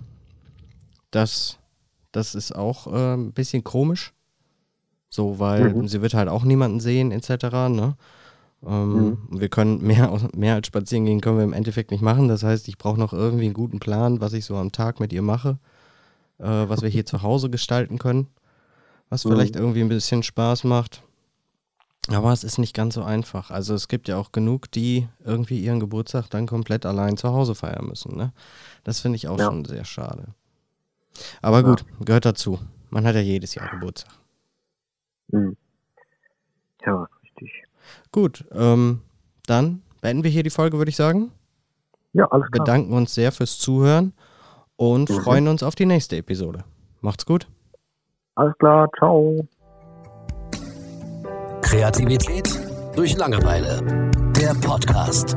das, 1.10 1.58
das 2.12 2.34
ist 2.34 2.54
auch 2.54 2.86
äh, 2.86 3.14
ein 3.14 3.32
bisschen 3.32 3.64
komisch. 3.64 4.12
So, 5.08 5.40
weil 5.40 5.74
mhm. 5.74 5.88
sie 5.88 6.02
wird 6.02 6.14
halt 6.14 6.28
auch 6.28 6.44
niemanden 6.44 6.78
sehen, 6.78 7.10
etc. 7.10 7.44
Ne? 7.68 7.96
Ähm, 8.64 8.94
mhm. 8.94 9.18
Wir 9.30 9.48
können 9.48 9.82
mehr, 9.82 10.16
mehr 10.36 10.54
als 10.54 10.68
spazieren 10.68 11.04
gehen, 11.04 11.20
können 11.20 11.38
wir 11.38 11.44
im 11.44 11.52
Endeffekt 11.52 11.90
nicht 11.90 12.02
machen. 12.02 12.28
Das 12.28 12.42
heißt, 12.42 12.68
ich 12.68 12.78
brauche 12.78 12.98
noch 12.98 13.12
irgendwie 13.12 13.46
einen 13.46 13.54
guten 13.54 13.80
Plan, 13.80 14.20
was 14.20 14.32
ich 14.34 14.44
so 14.44 14.56
am 14.56 14.70
Tag 14.70 15.00
mit 15.00 15.12
ihr 15.12 15.22
mache, 15.22 15.58
äh, 16.38 16.44
was 16.44 16.82
wir 16.82 16.88
hier 16.88 17.06
zu 17.06 17.22
Hause 17.22 17.50
gestalten 17.50 17.98
können, 17.98 18.28
was 19.10 19.24
mhm. 19.24 19.30
vielleicht 19.30 19.56
irgendwie 19.56 19.82
ein 19.82 19.88
bisschen 19.88 20.22
Spaß 20.22 20.64
macht. 20.64 21.02
Aber 22.08 22.32
es 22.32 22.44
ist 22.44 22.58
nicht 22.58 22.74
ganz 22.74 22.94
so 22.94 23.02
einfach. 23.02 23.50
Also 23.50 23.74
es 23.74 23.86
gibt 23.86 24.08
ja 24.08 24.16
auch 24.16 24.32
genug, 24.32 24.70
die 24.70 25.06
irgendwie 25.24 25.60
ihren 25.60 25.80
Geburtstag 25.80 26.30
dann 26.30 26.46
komplett 26.46 26.86
allein 26.86 27.16
zu 27.16 27.28
Hause 27.28 27.54
feiern 27.54 27.86
müssen. 27.86 28.16
Ne? 28.16 28.32
Das 28.84 29.00
finde 29.00 29.16
ich 29.16 29.28
auch 29.28 29.38
ja. 29.38 29.44
schon 29.44 29.64
sehr 29.64 29.84
schade. 29.84 30.28
Aber 31.42 31.58
ja. 31.58 31.62
gut, 31.62 31.84
gehört 32.04 32.24
dazu. 32.24 32.58
Man 32.88 33.04
hat 33.06 33.14
ja 33.14 33.20
jedes 33.20 33.54
Jahr 33.54 33.70
Geburtstag. 33.70 34.12
Mhm. 35.28 35.56
Ja, 36.84 37.06
richtig. 37.22 37.64
Gut, 38.10 38.44
ähm, 38.52 39.02
dann 39.46 39.82
beenden 40.00 40.24
wir 40.24 40.30
hier 40.30 40.42
die 40.42 40.50
Folge, 40.50 40.78
würde 40.78 40.88
ich 40.88 40.96
sagen. 40.96 41.30
Ja, 42.12 42.26
alles 42.26 42.50
klar. 42.50 42.64
Bedanken 42.64 42.92
uns 42.94 43.14
sehr 43.14 43.30
fürs 43.30 43.58
Zuhören 43.58 44.14
und 44.76 45.10
mhm. 45.10 45.20
freuen 45.20 45.48
uns 45.48 45.62
auf 45.62 45.74
die 45.74 45.86
nächste 45.86 46.16
Episode. 46.16 46.64
Macht's 47.02 47.26
gut. 47.26 47.46
Alles 48.40 48.56
klar, 48.58 48.88
ciao. 48.98 49.46
Kreativität 51.60 52.48
durch 52.96 53.14
Langeweile. 53.18 53.82
Der 54.34 54.54
Podcast. 54.54 55.36